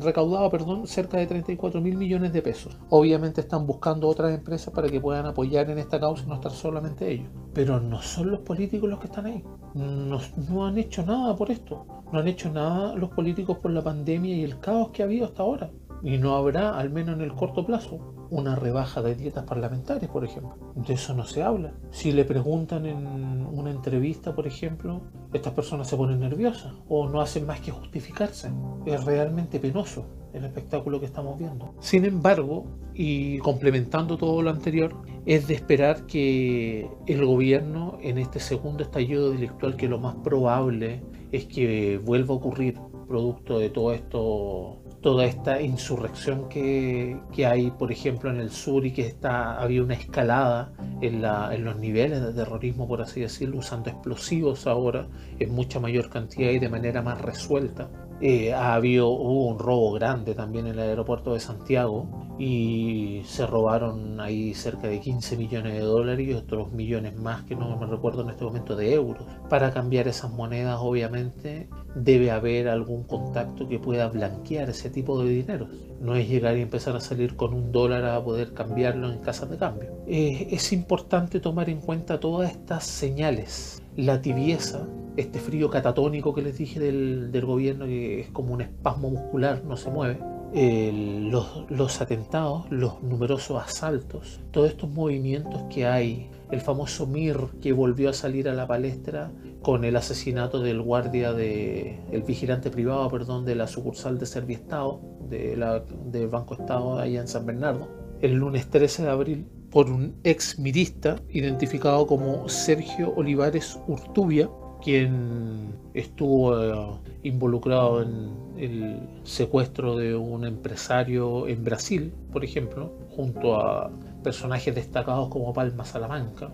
recaudado 0.00 0.50
perdón, 0.50 0.86
cerca 0.86 1.18
de 1.18 1.26
34 1.26 1.80
mil 1.80 1.96
millones 1.96 2.32
de 2.32 2.42
pesos. 2.42 2.76
Obviamente 2.90 3.40
están 3.40 3.66
buscando 3.66 4.08
otras 4.08 4.34
empresas 4.34 4.72
para 4.72 4.88
que 4.88 5.00
puedan 5.00 5.26
apoyar 5.26 5.70
en 5.70 5.78
esta 5.78 6.00
causa 6.00 6.24
y 6.24 6.28
no 6.28 6.34
estar 6.34 6.52
solamente 6.52 7.10
ellos. 7.10 7.28
Pero 7.52 7.80
no 7.80 8.00
son 8.02 8.30
los 8.30 8.40
políticos 8.40 8.88
los 8.88 8.98
que 8.98 9.06
están 9.06 9.26
ahí. 9.26 9.42
No, 9.74 10.20
no 10.48 10.66
han 10.66 10.78
hecho 10.78 11.04
nada 11.04 11.34
por 11.36 11.50
esto. 11.50 11.86
No 12.12 12.18
han 12.18 12.28
hecho 12.28 12.50
nada 12.50 12.94
los 12.94 13.10
políticos 13.10 13.58
por 13.58 13.70
la 13.70 13.82
pandemia 13.82 14.36
y 14.36 14.44
el 14.44 14.60
caos 14.60 14.90
que 14.90 15.02
ha 15.02 15.06
habido 15.06 15.26
hasta 15.26 15.42
ahora. 15.42 15.70
Y 16.02 16.18
no 16.18 16.36
habrá, 16.36 16.78
al 16.78 16.90
menos 16.90 17.16
en 17.16 17.22
el 17.22 17.34
corto 17.34 17.64
plazo, 17.64 18.26
una 18.30 18.56
rebaja 18.56 19.02
de 19.02 19.14
dietas 19.14 19.44
parlamentarias, 19.44 20.10
por 20.10 20.24
ejemplo. 20.24 20.56
De 20.74 20.94
eso 20.94 21.14
no 21.14 21.24
se 21.24 21.42
habla. 21.42 21.74
Si 21.90 22.12
le 22.12 22.24
preguntan 22.24 22.86
en 22.86 23.06
una 23.46 23.70
entrevista, 23.70 24.34
por 24.34 24.46
ejemplo, 24.46 25.02
estas 25.32 25.52
personas 25.52 25.88
se 25.88 25.96
ponen 25.96 26.20
nerviosas 26.20 26.72
o 26.88 27.08
no 27.08 27.20
hacen 27.20 27.46
más 27.46 27.60
que 27.60 27.70
justificarse. 27.70 28.50
Es 28.86 29.04
realmente 29.04 29.60
penoso 29.60 30.06
el 30.32 30.44
espectáculo 30.44 30.98
que 30.98 31.06
estamos 31.06 31.38
viendo. 31.38 31.74
Sin 31.80 32.06
embargo, 32.06 32.64
y 32.94 33.38
complementando 33.38 34.16
todo 34.16 34.40
lo 34.40 34.48
anterior, 34.48 34.96
es 35.26 35.46
de 35.46 35.54
esperar 35.54 36.06
que 36.06 36.90
el 37.06 37.26
gobierno 37.26 37.98
en 38.00 38.16
este 38.16 38.40
segundo 38.40 38.82
estallido 38.82 39.30
delictual, 39.30 39.76
que 39.76 39.88
lo 39.88 39.98
más 39.98 40.16
probable 40.16 41.02
es 41.32 41.44
que 41.46 42.00
vuelva 42.02 42.34
a 42.34 42.38
ocurrir 42.38 42.80
producto 43.06 43.58
de 43.58 43.68
todo 43.68 43.92
esto 43.92 44.81
toda 45.02 45.24
esta 45.24 45.60
insurrección 45.60 46.48
que, 46.48 47.18
hay, 47.44 47.70
por 47.72 47.90
ejemplo, 47.90 48.30
en 48.30 48.40
el 48.40 48.50
sur 48.50 48.86
y 48.86 48.92
que 48.92 49.02
está, 49.02 49.60
había 49.60 49.82
una 49.82 49.94
escalada 49.94 50.72
en, 51.00 51.24
en, 51.24 51.64
los 51.64 51.76
niveles 51.76 52.22
de 52.22 52.32
terrorismo, 52.32 52.86
por 52.86 53.02
así 53.02 53.20
decirlo, 53.20 53.58
usando 53.58 53.90
explosivos 53.90 54.66
ahora 54.66 55.08
en 55.38 55.52
mucha 55.52 55.80
mayor 55.80 56.08
cantidad 56.08 56.50
y 56.50 56.58
de 56.60 56.68
manera 56.68 57.02
más 57.02 57.20
resuelta. 57.20 57.90
Eh, 58.24 58.54
ha 58.54 58.74
habido, 58.74 59.08
hubo 59.08 59.48
un 59.48 59.58
robo 59.58 59.90
grande 59.90 60.36
también 60.36 60.68
en 60.68 60.74
el 60.74 60.78
aeropuerto 60.78 61.34
de 61.34 61.40
Santiago 61.40 62.06
y 62.38 63.22
se 63.24 63.48
robaron 63.48 64.20
ahí 64.20 64.54
cerca 64.54 64.86
de 64.86 65.00
15 65.00 65.36
millones 65.36 65.72
de 65.72 65.80
dólares 65.80 66.28
y 66.28 66.32
otros 66.32 66.70
millones 66.70 67.16
más 67.16 67.42
que 67.42 67.56
no 67.56 67.76
me 67.76 67.86
recuerdo 67.86 68.22
en 68.22 68.30
este 68.30 68.44
momento 68.44 68.76
de 68.76 68.94
euros. 68.94 69.24
Para 69.50 69.72
cambiar 69.72 70.06
esas 70.06 70.30
monedas 70.30 70.78
obviamente 70.80 71.68
debe 71.96 72.30
haber 72.30 72.68
algún 72.68 73.02
contacto 73.02 73.68
que 73.68 73.80
pueda 73.80 74.06
blanquear 74.06 74.70
ese 74.70 74.88
tipo 74.88 75.20
de 75.20 75.28
dinero. 75.28 75.66
No 76.00 76.14
es 76.14 76.28
llegar 76.28 76.56
y 76.56 76.62
empezar 76.62 76.94
a 76.94 77.00
salir 77.00 77.34
con 77.34 77.52
un 77.52 77.72
dólar 77.72 78.04
a 78.04 78.22
poder 78.22 78.54
cambiarlo 78.54 79.10
en 79.10 79.18
casas 79.18 79.50
de 79.50 79.58
cambio. 79.58 79.90
Eh, 80.06 80.46
es 80.52 80.72
importante 80.72 81.40
tomar 81.40 81.68
en 81.68 81.80
cuenta 81.80 82.20
todas 82.20 82.52
estas 82.52 82.84
señales. 82.84 83.82
La 83.96 84.22
tibieza 84.22 84.86
este 85.16 85.38
frío 85.38 85.70
catatónico 85.70 86.34
que 86.34 86.42
les 86.42 86.58
dije 86.58 86.80
del, 86.80 87.30
del 87.32 87.44
gobierno, 87.44 87.86
que 87.86 88.20
es 88.20 88.30
como 88.30 88.54
un 88.54 88.62
espasmo 88.62 89.10
muscular, 89.10 89.62
no 89.64 89.76
se 89.76 89.90
mueve, 89.90 90.18
los, 90.54 91.64
los, 91.70 92.00
atentados, 92.00 92.70
los 92.70 93.02
numerosos 93.02 93.62
asaltos, 93.62 94.40
todos 94.50 94.70
estos 94.70 94.90
movimientos 94.90 95.62
que 95.70 95.86
hay, 95.86 96.30
el 96.50 96.60
famoso 96.60 97.06
Mir 97.06 97.38
que 97.62 97.72
volvió 97.72 98.10
a 98.10 98.12
salir 98.12 98.48
a 98.48 98.54
la 98.54 98.66
palestra 98.66 99.32
con 99.62 99.84
el 99.84 99.96
asesinato 99.96 100.60
del 100.60 100.82
guardia 100.82 101.32
de 101.32 102.00
el 102.10 102.22
vigilante 102.22 102.70
privado, 102.70 103.08
perdón, 103.10 103.46
de 103.46 103.54
la 103.54 103.66
sucursal 103.66 104.18
de 104.18 104.26
Serviestado, 104.26 105.00
de 105.28 105.56
la, 105.56 105.80
del 106.06 106.28
Banco 106.28 106.54
Estado 106.54 106.98
allá 106.98 107.20
en 107.20 107.28
San 107.28 107.46
Bernardo, 107.46 107.88
el 108.20 108.34
lunes 108.34 108.68
13 108.68 109.04
de 109.04 109.08
abril 109.08 109.46
por 109.70 109.90
un 109.90 110.16
ex 110.22 110.58
mirista 110.58 111.16
identificado 111.30 112.06
como 112.06 112.46
Sergio 112.50 113.14
Olivares 113.16 113.78
Urtubia, 113.88 114.50
quien 114.82 115.74
estuvo 115.94 116.58
eh, 116.60 116.98
involucrado 117.22 118.02
en 118.02 118.32
el 118.56 119.00
secuestro 119.24 119.96
de 119.96 120.14
un 120.14 120.44
empresario 120.44 121.46
en 121.46 121.64
Brasil, 121.64 122.12
por 122.32 122.44
ejemplo, 122.44 122.92
junto 123.10 123.56
a 123.60 123.90
personajes 124.22 124.74
destacados 124.74 125.28
como 125.28 125.52
Palma 125.52 125.84
Salamanca, 125.84 126.50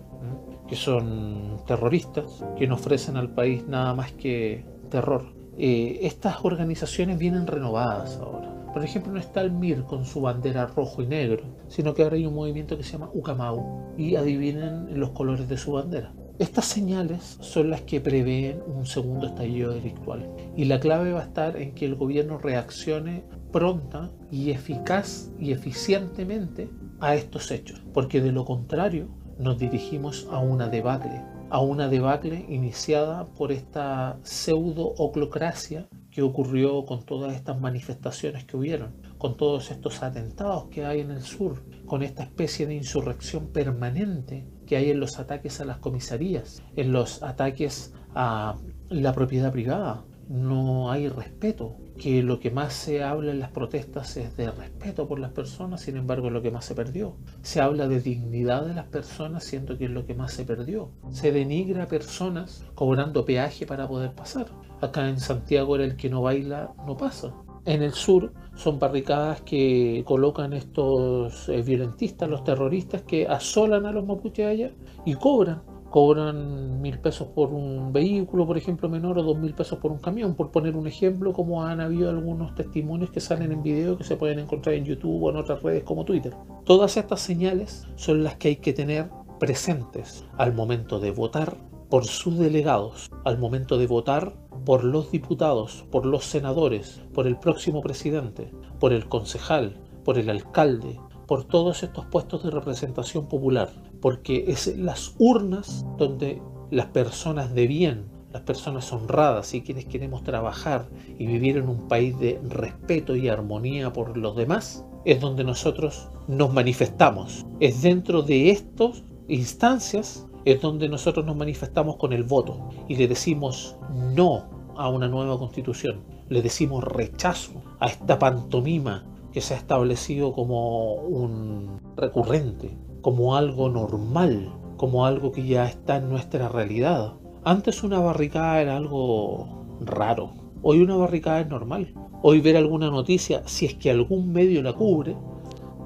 que 0.67 0.75
son 0.75 1.57
terroristas, 1.67 2.43
que 2.57 2.67
no 2.67 2.75
ofrecen 2.75 3.17
al 3.17 3.29
país 3.29 3.67
nada 3.67 3.93
más 3.93 4.11
que 4.13 4.65
terror. 4.89 5.25
Eh, 5.57 5.99
estas 6.03 6.43
organizaciones 6.45 7.17
vienen 7.17 7.47
renovadas 7.47 8.17
ahora. 8.17 8.49
Por 8.73 8.83
ejemplo, 8.83 9.11
no 9.11 9.19
está 9.19 9.41
el 9.41 9.51
MIR 9.51 9.83
con 9.83 10.05
su 10.05 10.21
bandera 10.21 10.67
rojo 10.67 11.01
y 11.01 11.07
negro, 11.07 11.43
sino 11.67 11.93
que 11.93 12.03
ahora 12.03 12.15
hay 12.15 12.25
un 12.27 12.35
movimiento 12.35 12.77
que 12.77 12.83
se 12.83 12.93
llama 12.93 13.09
Ucamau 13.13 13.93
y 13.97 14.15
adivinen 14.15 14.99
los 14.99 15.09
colores 15.09 15.49
de 15.49 15.57
su 15.57 15.73
bandera. 15.73 16.13
Estas 16.39 16.63
señales 16.63 17.37
son 17.41 17.69
las 17.69 17.81
que 17.81 17.99
prevén 17.99 18.63
un 18.65 18.85
segundo 18.85 19.27
estallido 19.27 19.73
delictual 19.73 20.25
y 20.55 20.63
la 20.63 20.79
clave 20.79 21.11
va 21.11 21.19
a 21.19 21.25
estar 21.25 21.57
en 21.57 21.75
que 21.75 21.83
el 21.83 21.95
gobierno 21.95 22.37
reaccione 22.37 23.25
pronta 23.51 24.09
y 24.31 24.51
eficaz 24.51 25.31
y 25.37 25.51
eficientemente 25.51 26.69
a 27.01 27.15
estos 27.15 27.51
hechos, 27.51 27.81
porque 27.93 28.21
de 28.21 28.31
lo 28.31 28.45
contrario 28.45 29.09
nos 29.37 29.59
dirigimos 29.59 30.29
a 30.31 30.39
una 30.39 30.69
debacle, 30.69 31.21
a 31.49 31.59
una 31.59 31.89
debacle 31.89 32.45
iniciada 32.47 33.25
por 33.25 33.51
esta 33.51 34.17
pseudo-oclocracia 34.23 35.89
que 36.09 36.21
ocurrió 36.21 36.85
con 36.85 37.03
todas 37.03 37.35
estas 37.35 37.59
manifestaciones 37.59 38.45
que 38.45 38.55
hubieron, 38.55 38.95
con 39.17 39.35
todos 39.35 39.71
estos 39.71 40.03
atentados 40.03 40.67
que 40.69 40.85
hay 40.85 41.01
en 41.01 41.11
el 41.11 41.21
sur, 41.21 41.61
con 41.85 42.01
esta 42.01 42.23
especie 42.23 42.65
de 42.65 42.75
insurrección 42.75 43.47
permanente 43.47 44.47
que 44.69 44.77
hay 44.77 44.91
en 44.91 44.99
los 44.99 45.17
ataques 45.17 45.59
a 45.61 45.65
las 45.65 45.79
comisarías, 45.79 46.61
en 46.75 46.91
los 46.91 47.23
ataques 47.23 47.91
a 48.13 48.55
la 48.89 49.13
propiedad 49.13 49.51
privada. 49.51 50.05
No 50.29 50.91
hay 50.91 51.09
respeto, 51.09 51.75
que 51.97 52.21
lo 52.21 52.39
que 52.39 52.51
más 52.51 52.73
se 52.73 53.03
habla 53.03 53.31
en 53.31 53.39
las 53.39 53.49
protestas 53.49 54.15
es 54.15 54.37
de 54.37 54.51
respeto 54.51 55.07
por 55.07 55.17
las 55.17 55.31
personas, 55.31 55.81
sin 55.81 55.97
embargo 55.97 56.27
es 56.27 56.33
lo 56.33 56.43
que 56.43 56.51
más 56.51 56.65
se 56.65 56.75
perdió. 56.75 57.15
Se 57.41 57.61
habla 57.61 57.87
de 57.87 57.99
dignidad 57.99 58.63
de 58.63 58.75
las 58.75 58.85
personas, 58.85 59.43
siendo 59.43 59.75
que 59.75 59.85
es 59.85 59.91
lo 59.91 60.05
que 60.05 60.13
más 60.13 60.33
se 60.33 60.45
perdió. 60.45 60.91
Se 61.09 61.31
denigra 61.31 61.85
a 61.85 61.87
personas 61.87 62.63
cobrando 62.75 63.25
peaje 63.25 63.65
para 63.65 63.87
poder 63.87 64.13
pasar. 64.13 64.45
Acá 64.81 65.09
en 65.09 65.19
Santiago 65.19 65.77
el 65.77 65.95
que 65.95 66.11
no 66.11 66.21
baila, 66.21 66.73
no 66.85 66.95
pasa. 66.95 67.33
En 67.65 67.81
el 67.81 67.93
sur 67.93 68.33
son 68.59 68.77
barricadas 68.77 69.41
que 69.41 70.03
colocan 70.05 70.51
estos 70.51 71.47
eh, 71.47 71.61
violentistas, 71.61 72.29
los 72.29 72.43
terroristas 72.43 73.03
que 73.03 73.25
asolan 73.25 73.85
a 73.85 73.91
los 73.93 74.05
mapuches 74.05 74.45
allá 74.45 74.71
y 75.05 75.15
cobran. 75.15 75.61
Cobran 75.89 76.81
mil 76.81 76.99
pesos 76.99 77.29
por 77.29 77.49
un 77.51 77.91
vehículo, 77.91 78.45
por 78.45 78.57
ejemplo, 78.57 78.89
menor, 78.89 79.17
o 79.17 79.23
dos 79.23 79.39
mil 79.39 79.55
pesos 79.55 79.79
por 79.79 79.91
un 79.91 79.97
camión, 79.97 80.35
por 80.35 80.51
poner 80.51 80.75
un 80.75 80.85
ejemplo, 80.85 81.33
como 81.33 81.63
han 81.63 81.79
habido 81.79 82.11
algunos 82.11 82.53
testimonios 82.53 83.09
que 83.09 83.21
salen 83.21 83.51
en 83.51 83.63
video 83.63 83.97
que 83.97 84.03
se 84.03 84.15
pueden 84.15 84.37
encontrar 84.37 84.75
en 84.75 84.85
YouTube 84.85 85.23
o 85.23 85.29
en 85.31 85.37
otras 85.37 85.63
redes 85.63 85.83
como 85.83 86.05
Twitter. 86.05 86.35
Todas 86.65 86.95
estas 86.97 87.21
señales 87.21 87.87
son 87.95 88.23
las 88.23 88.35
que 88.35 88.49
hay 88.49 88.55
que 88.57 88.73
tener 88.73 89.09
presentes 89.39 90.25
al 90.37 90.53
momento 90.53 90.99
de 90.99 91.11
votar 91.11 91.55
por 91.89 92.05
sus 92.05 92.37
delegados, 92.37 93.09
al 93.25 93.37
momento 93.37 93.77
de 93.77 93.87
votar 93.87 94.35
por 94.65 94.83
los 94.83 95.11
diputados, 95.11 95.85
por 95.91 96.05
los 96.05 96.25
senadores, 96.25 97.01
por 97.13 97.27
el 97.27 97.37
próximo 97.37 97.81
presidente, 97.81 98.51
por 98.79 98.93
el 98.93 99.07
concejal, 99.07 99.81
por 100.03 100.17
el 100.17 100.29
alcalde, 100.29 100.99
por 101.27 101.43
todos 101.43 101.83
estos 101.83 102.05
puestos 102.07 102.43
de 102.43 102.51
representación 102.51 103.27
popular, 103.27 103.69
porque 104.01 104.45
es 104.47 104.77
las 104.77 105.15
urnas 105.19 105.85
donde 105.97 106.41
las 106.71 106.87
personas 106.87 107.53
de 107.53 107.67
bien, 107.67 108.05
las 108.31 108.43
personas 108.43 108.91
honradas 108.93 109.53
y 109.53 109.61
quienes 109.61 109.85
queremos 109.85 110.23
trabajar 110.23 110.87
y 111.17 111.25
vivir 111.25 111.57
en 111.57 111.67
un 111.67 111.87
país 111.87 112.17
de 112.19 112.39
respeto 112.47 113.15
y 113.15 113.27
armonía 113.27 113.91
por 113.91 114.17
los 114.17 114.35
demás, 114.35 114.85
es 115.05 115.19
donde 115.19 115.43
nosotros 115.43 116.09
nos 116.27 116.53
manifestamos. 116.53 117.45
Es 117.59 117.81
dentro 117.81 118.21
de 118.21 118.51
estas 118.51 119.03
instancias 119.27 120.27
es 120.45 120.61
donde 120.61 120.89
nosotros 120.89 121.25
nos 121.25 121.35
manifestamos 121.35 121.97
con 121.97 122.13
el 122.13 122.23
voto 122.23 122.69
y 122.87 122.95
le 122.95 123.07
decimos 123.07 123.75
no 124.15 124.45
a 124.77 124.89
una 124.89 125.07
nueva 125.07 125.37
constitución, 125.37 126.01
le 126.29 126.41
decimos 126.41 126.83
rechazo 126.83 127.61
a 127.79 127.87
esta 127.87 128.17
pantomima 128.17 129.03
que 129.31 129.41
se 129.41 129.53
ha 129.53 129.57
establecido 129.57 130.31
como 130.33 130.93
un 130.93 131.79
recurrente, 131.95 132.77
como 133.01 133.35
algo 133.35 133.69
normal, 133.69 134.51
como 134.77 135.05
algo 135.05 135.31
que 135.31 135.45
ya 135.45 135.65
está 135.65 135.97
en 135.97 136.09
nuestra 136.09 136.49
realidad. 136.49 137.13
Antes 137.43 137.83
una 137.83 137.99
barricada 137.99 138.61
era 138.61 138.77
algo 138.77 139.65
raro, 139.81 140.31
hoy 140.61 140.81
una 140.81 140.95
barricada 140.95 141.41
es 141.41 141.47
normal. 141.47 141.93
Hoy 142.21 142.41
ver 142.41 142.57
alguna 142.57 142.89
noticia, 142.89 143.43
si 143.45 143.65
es 143.65 143.75
que 143.75 143.91
algún 143.91 144.33
medio 144.33 144.61
la 144.61 144.73
cubre, 144.73 145.15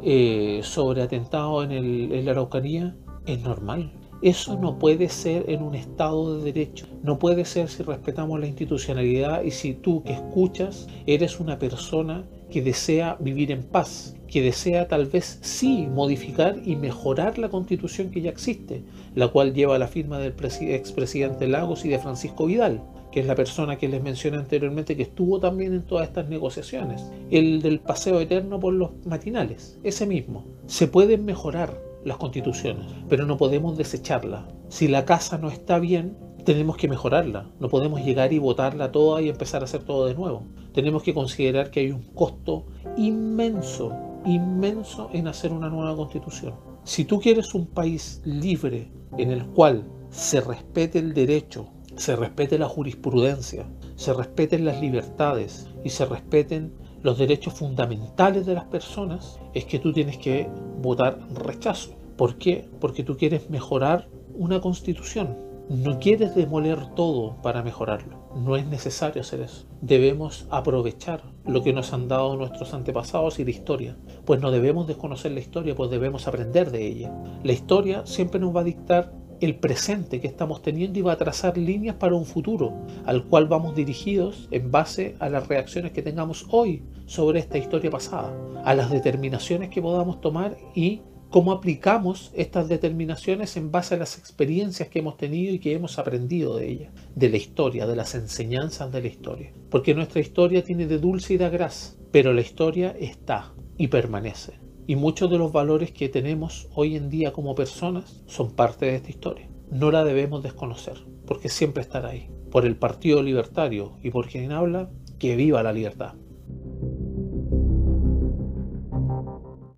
eh, 0.02 0.62
sobre 0.64 1.04
atentado 1.04 1.64
en, 1.64 1.72
el, 1.72 2.12
en 2.12 2.26
la 2.26 2.32
Araucanía, 2.32 2.96
es 3.26 3.42
normal. 3.44 3.94
Eso 4.24 4.58
no 4.58 4.80
puede 4.80 5.10
ser 5.10 5.50
en 5.50 5.62
un 5.62 5.76
Estado 5.76 6.38
de 6.38 6.46
Derecho. 6.54 6.88
No 7.04 7.20
puede 7.20 7.44
ser 7.44 7.68
si 7.68 7.84
respetamos 7.84 8.40
la 8.40 8.48
institucionalidad 8.48 9.44
y 9.44 9.52
si 9.52 9.74
tú 9.74 10.02
que 10.02 10.14
escuchas 10.14 10.88
eres 11.06 11.42
una 11.42 11.60
persona 11.60 12.24
que 12.50 12.62
desea 12.62 13.18
vivir 13.20 13.52
en 13.52 13.64
paz, 13.64 14.16
que 14.30 14.42
desea 14.42 14.88
tal 14.88 15.08
vez 15.08 15.40
sí 15.42 15.90
modificar 15.92 16.56
y 16.64 16.78
mejorar 16.78 17.38
la 17.38 17.50
constitución 17.50 18.12
que 18.12 18.22
ya 18.22 18.30
existe, 18.30 18.86
la 19.14 19.28
cual 19.28 19.54
lleva 19.54 19.78
la 19.78 19.90
firma 19.90 20.20
del 20.20 20.34
expresidente 20.62 21.50
Lagos 21.50 21.84
y 21.84 21.90
de 21.90 22.00
Francisco 22.00 22.46
Vidal 22.46 22.82
que 23.12 23.20
es 23.20 23.28
la 23.28 23.36
persona 23.36 23.78
que 23.78 23.88
les 23.88 24.02
mencioné 24.02 24.38
anteriormente 24.38 24.98
que 24.98 25.04
estuvo 25.04 25.40
también 25.40 25.72
en 25.74 25.84
todas 25.84 26.08
estas 26.08 26.30
negociaciones. 26.30 27.12
El 27.30 27.62
del 27.62 27.80
paseo 27.80 28.20
eterno 28.20 28.60
por 28.60 28.74
los 28.74 28.90
matinales, 29.06 29.78
ese 29.84 30.08
mismo. 30.08 30.46
Se 30.66 30.88
pueden 30.88 31.24
mejorar, 31.24 31.80
las 32.06 32.18
constituciones, 32.18 32.86
pero 33.10 33.26
no 33.26 33.38
podemos 33.38 33.78
desecharla. 33.78 34.48
Si 34.70 34.88
la 34.88 35.06
casa 35.06 35.38
no 35.38 35.50
está 35.50 35.80
bien, 35.80 36.18
tenemos 36.44 36.78
que 36.78 36.88
mejorarla. 36.88 37.50
No 37.60 37.70
podemos 37.70 38.04
llegar 38.04 38.34
y 38.34 38.40
votarla 38.40 38.92
toda 38.92 39.22
y 39.22 39.30
empezar 39.30 39.62
a 39.62 39.66
hacer 39.66 39.84
todo 39.84 40.06
de 40.06 40.16
nuevo. 40.16 40.44
Tenemos 40.74 41.04
que 41.04 41.14
considerar 41.14 41.72
que 41.72 41.82
hay 41.82 41.92
un 41.92 42.04
costo 42.14 42.66
inmenso, 42.98 43.96
inmenso 44.26 45.10
en 45.14 45.28
hacer 45.28 45.52
una 45.52 45.70
nueva 45.70 45.96
constitución. 45.96 46.54
Si 46.84 47.06
tú 47.06 47.20
quieres 47.20 47.54
un 47.54 47.68
país 47.68 48.22
libre 48.26 48.92
en 49.18 49.32
el 49.32 49.46
cual 49.48 49.86
se 50.10 50.42
respete 50.42 51.00
el 51.00 51.14
derecho, 51.14 51.68
se 51.96 52.16
respete 52.16 52.58
la 52.58 52.68
jurisprudencia, 52.68 53.66
se 53.96 54.14
respeten 54.14 54.66
las 54.66 54.82
libertades 54.82 55.70
y 55.84 55.90
se 55.90 56.06
respeten 56.06 56.74
los 57.04 57.18
derechos 57.18 57.54
fundamentales 57.54 58.46
de 58.46 58.56
las 58.56 58.66
personas, 58.66 59.40
es 59.54 59.66
que 59.66 59.80
tú 59.80 59.92
tienes 59.94 60.18
que 60.18 60.50
votar 60.82 61.20
rechazo. 61.34 61.92
¿Por 62.18 62.38
qué? 62.38 62.70
Porque 62.80 63.04
tú 63.04 63.18
quieres 63.18 63.50
mejorar 63.50 64.08
una 64.34 64.62
constitución. 64.62 65.38
No 65.70 66.00
quieres 66.00 66.36
demoler 66.36 66.94
todo 66.96 67.42
para 67.42 67.64
mejorarlo. 67.64 68.18
No 68.36 68.56
es 68.56 68.66
necesario 68.66 69.22
hacer 69.22 69.42
eso. 69.42 69.66
Debemos 69.82 70.46
aprovechar 70.50 71.24
lo 71.46 71.64
que 71.64 71.74
nos 71.74 71.94
han 71.94 72.08
dado 72.08 72.36
nuestros 72.36 72.74
antepasados 72.74 73.40
y 73.40 73.46
la 73.46 73.52
historia. 73.52 73.98
Pues 74.26 74.42
no 74.42 74.52
debemos 74.52 74.88
desconocer 74.88 75.32
la 75.32 75.40
historia, 75.40 75.76
pues 75.76 75.90
debemos 75.90 76.28
aprender 76.28 76.72
de 76.72 76.88
ella. 76.88 77.14
La 77.44 77.54
historia 77.54 78.06
siempre 78.06 78.40
nos 78.40 78.56
va 78.56 78.62
a 78.62 78.66
dictar 78.66 79.14
el 79.44 79.56
presente 79.56 80.22
que 80.22 80.28
estamos 80.28 80.62
teniendo 80.62 81.00
y 81.00 81.02
va 81.02 81.14
a 81.14 81.18
trazar 81.18 81.58
líneas 81.58 81.96
para 81.96 82.16
un 82.16 82.26
futuro 82.26 82.74
al 83.06 83.26
cual 83.26 83.48
vamos 83.48 83.76
dirigidos 83.76 84.48
en 84.52 84.72
base 84.72 85.16
a 85.20 85.30
las 85.30 85.48
reacciones 85.48 85.92
que 85.92 86.02
tengamos 86.02 86.46
hoy 86.50 86.84
sobre 87.06 87.40
esta 87.40 87.58
historia 87.58 87.92
pasada, 87.92 88.34
a 88.64 88.74
las 88.74 88.90
determinaciones 88.90 89.70
que 89.70 89.82
podamos 89.82 90.22
tomar 90.22 90.58
y 90.76 91.02
cómo 91.30 91.52
aplicamos 91.52 92.32
estas 92.36 92.70
determinaciones 92.70 93.58
en 93.58 93.72
base 93.72 93.96
a 93.96 93.98
las 93.98 94.20
experiencias 94.20 94.88
que 94.88 95.00
hemos 95.00 95.18
tenido 95.18 95.54
y 95.54 95.60
que 95.60 95.74
hemos 95.74 95.98
aprendido 95.98 96.56
de 96.58 96.70
ella, 96.70 96.92
de 97.16 97.30
la 97.30 97.38
historia, 97.38 97.88
de 97.88 97.96
las 97.96 98.14
enseñanzas 98.14 98.92
de 98.92 99.02
la 99.02 99.08
historia. 99.08 99.52
Porque 99.72 99.96
nuestra 99.96 100.22
historia 100.22 100.64
tiene 100.64 100.86
de 100.86 101.00
dulce 101.00 101.34
y 101.34 101.38
de 101.38 101.50
gras, 101.50 101.98
pero 102.12 102.34
la 102.34 102.42
historia 102.42 102.96
está 103.00 103.52
y 103.78 103.88
permanece. 103.88 104.54
Y 104.86 104.96
muchos 104.96 105.30
de 105.32 105.38
los 105.38 105.52
valores 105.52 105.92
que 105.92 106.10
tenemos 106.10 106.68
hoy 106.76 106.96
en 106.96 107.10
día 107.10 107.32
como 107.32 107.56
personas 107.56 108.22
son 108.26 108.52
parte 108.52 108.86
de 108.86 108.96
esta 108.96 109.10
historia. 109.10 109.50
No 109.72 109.92
la 109.92 110.04
debemos 110.04 110.44
desconocer, 110.44 111.06
porque 111.26 111.50
siempre 111.50 111.82
estará 111.82 112.10
ahí. 112.10 112.30
por 112.52 112.68
el 112.68 112.76
Partido 112.76 113.24
Libertario 113.24 113.94
y 114.04 114.12
por 114.12 114.28
quien 114.28 114.52
habla, 114.52 114.92
que 115.18 115.36
viva 115.36 115.64
la 115.64 115.74
libertad. 115.74 116.14